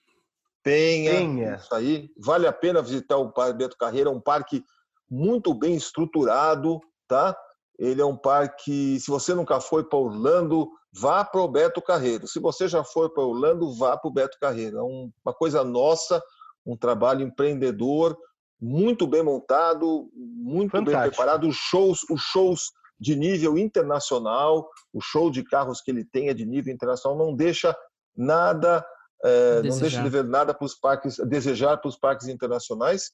Penha. 0.62 1.10
Penha. 1.12 1.54
Isso 1.54 1.74
aí. 1.74 2.10
Vale 2.18 2.46
a 2.46 2.52
pena 2.52 2.82
visitar 2.82 3.16
o 3.16 3.32
Beto 3.54 3.76
Carreiro. 3.78 4.10
É 4.10 4.12
um 4.12 4.20
parque 4.20 4.62
muito 5.10 5.54
bem 5.54 5.74
estruturado, 5.74 6.80
tá? 7.08 7.36
Ele 7.82 8.00
é 8.00 8.06
um 8.06 8.16
parque... 8.16 8.98
Se 9.00 9.10
você 9.10 9.34
nunca 9.34 9.60
foi 9.60 9.84
para 9.84 9.98
Orlando 9.98 10.70
vá 10.92 11.24
para 11.24 11.40
o 11.40 11.48
Beto 11.48 11.80
Carreiro. 11.80 12.28
Se 12.28 12.38
você 12.38 12.68
já 12.68 12.84
for 12.84 13.10
para 13.10 13.22
Orlando, 13.22 13.72
vá 13.74 13.96
para 13.96 14.08
o 14.08 14.12
Beto 14.12 14.38
Carreiro. 14.38 14.78
É 14.78 14.82
uma 14.82 15.34
coisa 15.34 15.64
nossa, 15.64 16.22
um 16.66 16.76
trabalho 16.76 17.22
empreendedor, 17.22 18.16
muito 18.60 19.06
bem 19.06 19.22
montado, 19.22 20.10
muito 20.14 20.72
Fantástico. 20.72 21.00
bem 21.00 21.10
preparado. 21.10 21.48
Os 21.48 21.56
shows, 21.56 22.00
os 22.10 22.20
shows 22.20 22.70
de 23.00 23.16
nível 23.16 23.58
internacional, 23.58 24.68
o 24.92 25.00
show 25.00 25.30
de 25.30 25.42
carros 25.42 25.80
que 25.80 25.90
ele 25.90 26.04
tem 26.04 26.28
é 26.28 26.34
de 26.34 26.44
nível 26.44 26.72
internacional, 26.72 27.18
não 27.18 27.34
deixa 27.34 27.76
nada, 28.14 28.84
é, 29.24 29.62
não 29.62 29.78
deixa 29.78 30.02
de 30.02 30.08
ver 30.08 30.24
nada 30.24 30.54
para 30.54 30.64
os 30.64 30.74
parques, 30.74 31.16
desejar 31.26 31.78
para 31.78 31.88
os 31.88 31.96
parques 31.96 32.28
internacionais. 32.28 33.10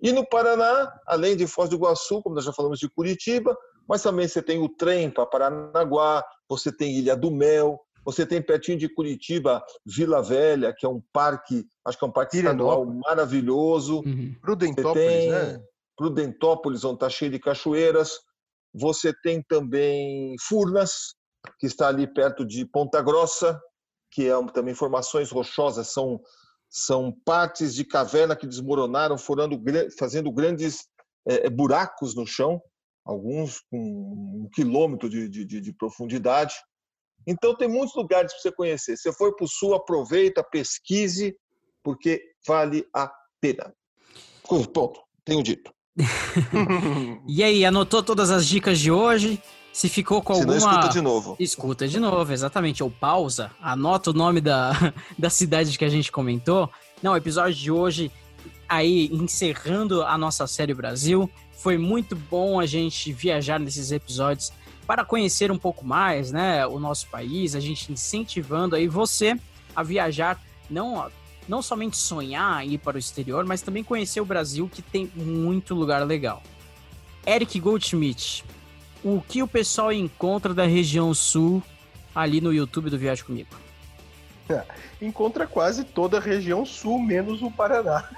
E 0.00 0.12
no 0.12 0.28
Paraná, 0.28 0.92
além 1.06 1.36
de 1.36 1.46
Foz 1.46 1.68
do 1.68 1.76
Iguaçu, 1.76 2.22
como 2.22 2.34
nós 2.34 2.44
já 2.44 2.52
falamos 2.52 2.78
de 2.78 2.88
Curitiba, 2.88 3.56
mas 3.88 4.02
também 4.02 4.26
você 4.26 4.42
tem 4.42 4.58
o 4.58 4.68
trem 4.68 5.10
para 5.10 5.26
Paranaguá, 5.26 6.24
você 6.48 6.70
tem 6.70 6.96
Ilha 6.96 7.16
do 7.16 7.30
Mel, 7.30 7.80
você 8.04 8.26
tem 8.26 8.42
pertinho 8.42 8.78
de 8.78 8.88
Curitiba, 8.88 9.62
Vila 9.86 10.22
Velha, 10.22 10.74
que 10.76 10.84
é 10.84 10.88
um 10.88 11.00
parque, 11.12 11.64
acho 11.84 11.98
que 11.98 12.04
é 12.04 12.08
um 12.08 12.12
parque 12.12 12.38
estadual 12.38 12.84
maravilhoso. 12.84 14.00
Uhum. 14.04 14.34
Prudentópolis, 14.40 15.06
tem 15.06 15.30
né? 15.30 15.62
Prudentópolis, 15.96 16.84
onde 16.84 16.94
está 16.94 17.08
cheio 17.08 17.30
de 17.30 17.38
cachoeiras. 17.38 18.18
Você 18.74 19.12
tem 19.22 19.42
também 19.42 20.34
Furnas, 20.40 21.14
que 21.58 21.66
está 21.66 21.88
ali 21.88 22.06
perto 22.06 22.44
de 22.44 22.64
Ponta 22.64 23.00
Grossa, 23.00 23.60
que 24.10 24.28
é 24.28 24.46
também 24.52 24.74
formações 24.74 25.30
rochosas, 25.30 25.88
são, 25.88 26.20
são 26.68 27.14
partes 27.24 27.74
de 27.74 27.84
caverna 27.84 28.34
que 28.34 28.46
desmoronaram, 28.46 29.16
furando, 29.16 29.60
fazendo 29.98 30.32
grandes 30.32 30.86
é, 31.26 31.48
buracos 31.48 32.14
no 32.14 32.26
chão 32.26 32.60
alguns 33.04 33.60
com 33.70 33.78
um 33.78 34.48
quilômetro 34.52 35.08
de, 35.08 35.28
de, 35.28 35.44
de 35.44 35.72
profundidade. 35.72 36.54
Então, 37.26 37.56
tem 37.56 37.68
muitos 37.68 37.94
lugares 37.94 38.32
para 38.32 38.40
você 38.40 38.52
conhecer. 38.52 38.96
Se 38.96 39.12
for 39.12 39.34
para 39.34 39.44
o 39.44 39.48
sul, 39.48 39.74
aproveita, 39.74 40.42
pesquise, 40.42 41.36
porque 41.82 42.20
vale 42.46 42.84
a 42.94 43.10
pena. 43.40 43.72
Ponto. 44.42 45.00
Tenho 45.24 45.42
dito. 45.42 45.72
e 47.28 47.44
aí, 47.44 47.64
anotou 47.64 48.02
todas 48.02 48.30
as 48.30 48.46
dicas 48.46 48.78
de 48.78 48.90
hoje? 48.90 49.40
Se 49.72 49.88
ficou 49.88 50.20
com 50.20 50.34
alguma. 50.34 50.60
Se 50.60 50.66
não, 50.66 50.72
escuta 50.72 50.88
de 50.92 51.00
novo. 51.00 51.36
Escuta 51.38 51.88
de 51.88 52.00
novo, 52.00 52.32
exatamente. 52.32 52.82
Ou 52.82 52.90
pausa, 52.90 53.50
anota 53.60 54.10
o 54.10 54.12
nome 54.12 54.40
da, 54.40 54.72
da 55.18 55.30
cidade 55.30 55.78
que 55.78 55.84
a 55.84 55.88
gente 55.88 56.12
comentou. 56.12 56.68
Não, 57.02 57.12
o 57.12 57.16
episódio 57.16 57.54
de 57.54 57.70
hoje, 57.70 58.12
aí, 58.72 59.10
encerrando 59.12 60.02
a 60.02 60.16
nossa 60.16 60.46
série 60.46 60.72
Brasil. 60.72 61.30
Foi 61.52 61.76
muito 61.76 62.16
bom 62.16 62.58
a 62.58 62.64
gente 62.64 63.12
viajar 63.12 63.60
nesses 63.60 63.92
episódios 63.92 64.50
para 64.86 65.04
conhecer 65.04 65.52
um 65.52 65.58
pouco 65.58 65.84
mais, 65.84 66.32
né, 66.32 66.66
o 66.66 66.80
nosso 66.80 67.06
país, 67.08 67.54
a 67.54 67.60
gente 67.60 67.92
incentivando 67.92 68.74
aí 68.74 68.88
você 68.88 69.38
a 69.76 69.82
viajar, 69.82 70.42
não 70.68 71.10
não 71.48 71.60
somente 71.60 71.96
sonhar 71.96 72.64
ir 72.64 72.78
para 72.78 72.96
o 72.96 73.00
exterior, 73.00 73.44
mas 73.44 73.60
também 73.60 73.82
conhecer 73.82 74.20
o 74.20 74.24
Brasil, 74.24 74.70
que 74.72 74.80
tem 74.80 75.10
muito 75.14 75.74
lugar 75.74 76.06
legal. 76.06 76.40
Eric 77.26 77.58
Goldschmidt, 77.58 78.44
o 79.02 79.20
que 79.20 79.42
o 79.42 79.48
pessoal 79.48 79.92
encontra 79.92 80.54
da 80.54 80.64
região 80.64 81.12
sul 81.12 81.60
ali 82.14 82.40
no 82.40 82.52
YouTube 82.52 82.90
do 82.90 82.98
Viagem 82.98 83.24
Comigo? 83.24 83.50
Encontra 85.00 85.46
quase 85.46 85.84
toda 85.84 86.18
a 86.18 86.20
região 86.20 86.64
sul, 86.64 87.00
menos 87.00 87.42
o 87.42 87.50
Paraná. 87.50 88.08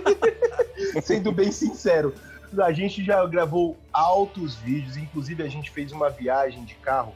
Sendo 1.02 1.32
bem 1.32 1.52
sincero, 1.52 2.14
a 2.60 2.72
gente 2.72 3.04
já 3.04 3.24
gravou 3.26 3.76
altos 3.92 4.56
vídeos, 4.56 4.96
inclusive 4.96 5.42
a 5.42 5.48
gente 5.48 5.70
fez 5.70 5.92
uma 5.92 6.10
viagem 6.10 6.64
de 6.64 6.74
carro 6.74 7.14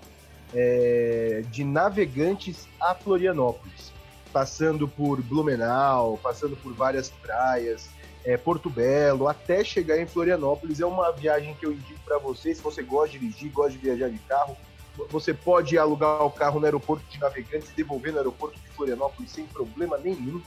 é, 0.55 1.43
de 1.51 1.65
navegantes 1.65 2.67
a 2.81 2.95
Florianópolis, 2.95 3.93
passando 4.33 4.87
por 4.87 5.21
Blumenau, 5.23 6.19
passando 6.23 6.57
por 6.57 6.73
várias 6.73 7.11
praias, 7.11 7.89
é, 8.25 8.37
Porto 8.37 8.69
Belo, 8.69 9.29
até 9.29 9.63
chegar 9.63 9.99
em 9.99 10.07
Florianópolis. 10.07 10.81
É 10.81 10.87
uma 10.87 11.13
viagem 11.13 11.55
que 11.55 11.67
eu 11.67 11.73
indico 11.73 12.01
para 12.05 12.19
vocês. 12.19 12.57
Se 12.57 12.63
você 12.63 12.83
gosta 12.83 13.11
de 13.11 13.19
dirigir, 13.19 13.53
gosta 13.53 13.73
de 13.73 13.79
viajar 13.79 14.11
de 14.11 14.19
carro, 14.21 14.57
você 15.11 15.35
pode 15.35 15.77
alugar 15.79 16.25
o 16.25 16.31
carro 16.31 16.59
no 16.59 16.67
aeroporto 16.67 17.05
de 17.11 17.21
Navegantes 17.21 17.71
e 17.71 17.75
devolver 17.75 18.13
no 18.13 18.19
aeroporto 18.19 18.59
de 18.59 18.69
Florianópolis 18.71 19.31
sem 19.31 19.47
problema 19.47 19.99
nenhum. 19.99 20.41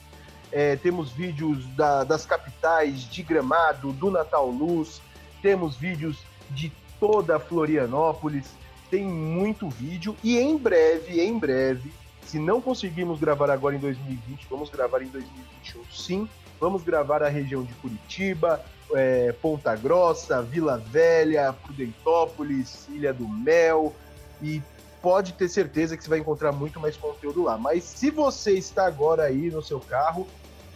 É, 0.52 0.76
temos 0.76 1.12
vídeos 1.12 1.66
da, 1.76 2.04
das 2.04 2.26
capitais, 2.26 3.04
de 3.04 3.22
Gramado, 3.22 3.94
do 3.94 4.10
Natal 4.10 4.50
Luz, 4.50 5.02
temos 5.42 5.76
vídeos 5.76 6.18
de 6.50 6.72
toda 7.00 7.40
Florianópolis, 7.40 8.50
tem 8.90 9.06
muito 9.06 9.70
vídeo 9.70 10.16
e 10.24 10.40
em 10.40 10.58
breve, 10.58 11.22
em 11.22 11.38
breve, 11.38 11.92
se 12.26 12.40
não 12.40 12.60
conseguirmos 12.60 13.20
gravar 13.20 13.52
agora 13.52 13.76
em 13.76 13.80
2020, 13.80 14.48
vamos 14.50 14.70
gravar 14.70 15.02
em 15.04 15.08
2021 15.08 15.50
sim, 15.92 16.28
vamos 16.60 16.84
gravar 16.84 17.22
a 17.22 17.30
região 17.30 17.64
de 17.64 17.74
Curitiba, 17.76 18.64
é, 18.94 19.32
Ponta 19.34 19.76
Grossa, 19.76 20.42
Vila 20.42 20.78
Velha, 20.78 21.54
Prudentópolis, 21.54 22.88
Ilha 22.90 23.14
do 23.14 23.28
Mel 23.28 23.94
e 24.42 24.62
pode 25.02 25.34
ter 25.34 25.48
certeza 25.48 25.96
que 25.96 26.04
você 26.04 26.10
vai 26.10 26.20
encontrar 26.20 26.52
muito 26.52 26.80
mais 26.80 26.98
conteúdo 26.98 27.44
lá. 27.44 27.58
Mas 27.58 27.84
se 27.84 28.10
você 28.10 28.54
está 28.54 28.86
agora 28.86 29.24
aí 29.24 29.50
no 29.50 29.62
seu 29.62 29.80
carro, 29.80 30.28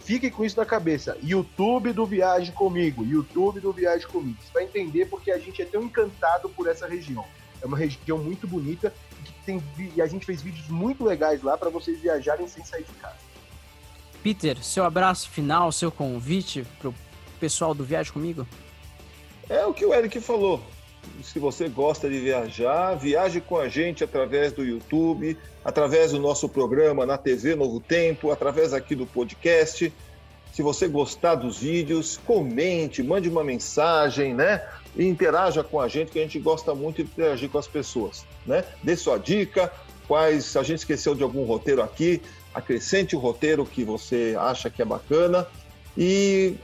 fique 0.04 0.30
com 0.30 0.44
isso 0.44 0.56
na 0.56 0.66
cabeça. 0.66 1.16
YouTube 1.22 1.92
do 1.92 2.06
Viagem 2.06 2.52
Comigo, 2.54 3.04
YouTube 3.04 3.60
do 3.60 3.72
Viagem 3.72 4.06
Comigo. 4.08 4.38
Você 4.42 4.52
vai 4.52 4.64
entender 4.64 5.06
porque 5.06 5.30
a 5.30 5.38
gente 5.38 5.60
é 5.62 5.64
tão 5.64 5.82
encantado 5.82 6.48
por 6.48 6.66
essa 6.66 6.86
região. 6.86 7.24
É 7.62 7.66
uma 7.66 7.78
região 7.78 8.18
muito 8.18 8.46
bonita 8.46 8.92
que 9.24 9.32
tem, 9.44 9.62
e 9.94 10.02
a 10.02 10.06
gente 10.06 10.26
fez 10.26 10.42
vídeos 10.42 10.68
muito 10.68 11.04
legais 11.04 11.42
lá 11.42 11.56
para 11.56 11.70
vocês 11.70 11.98
viajarem 12.00 12.46
sem 12.48 12.64
sair 12.64 12.84
de 12.84 12.92
casa. 12.94 13.16
Peter, 14.22 14.62
seu 14.62 14.84
abraço 14.84 15.28
final, 15.28 15.70
seu 15.70 15.92
convite 15.92 16.66
para 16.78 16.88
o 16.88 16.94
pessoal 17.38 17.74
do 17.74 17.84
Viagem 17.84 18.12
Comigo? 18.12 18.46
É 19.48 19.64
o 19.66 19.74
que 19.74 19.84
o 19.84 19.92
Eric 19.92 20.18
falou 20.20 20.62
se 21.22 21.38
você 21.38 21.68
gosta 21.68 22.08
de 22.08 22.18
viajar, 22.18 22.94
viaje 22.94 23.40
com 23.40 23.56
a 23.56 23.68
gente 23.68 24.04
através 24.04 24.52
do 24.52 24.64
YouTube, 24.64 25.36
através 25.64 26.12
do 26.12 26.18
nosso 26.18 26.48
programa 26.48 27.06
na 27.06 27.18
TV 27.18 27.54
Novo 27.54 27.80
Tempo, 27.80 28.30
através 28.30 28.72
aqui 28.72 28.94
do 28.94 29.06
podcast. 29.06 29.92
Se 30.52 30.62
você 30.62 30.86
gostar 30.86 31.34
dos 31.34 31.58
vídeos, 31.58 32.16
comente, 32.24 33.02
mande 33.02 33.28
uma 33.28 33.42
mensagem, 33.42 34.34
né? 34.34 34.62
E 34.96 35.04
interaja 35.04 35.64
com 35.64 35.80
a 35.80 35.88
gente, 35.88 36.12
que 36.12 36.18
a 36.18 36.22
gente 36.22 36.38
gosta 36.38 36.74
muito 36.74 37.02
de 37.02 37.10
interagir 37.10 37.50
com 37.50 37.58
as 37.58 37.66
pessoas, 37.66 38.24
né? 38.46 38.64
Dê 38.82 38.94
sua 38.94 39.18
dica, 39.18 39.72
quais, 40.06 40.44
se 40.44 40.58
a 40.58 40.62
gente 40.62 40.78
esqueceu 40.78 41.14
de 41.14 41.22
algum 41.22 41.44
roteiro 41.44 41.82
aqui, 41.82 42.22
acrescente 42.54 43.16
o 43.16 43.18
roteiro 43.18 43.66
que 43.66 43.82
você 43.82 44.36
acha 44.38 44.70
que 44.70 44.80
é 44.80 44.84
bacana 44.84 45.46
e 45.96 46.54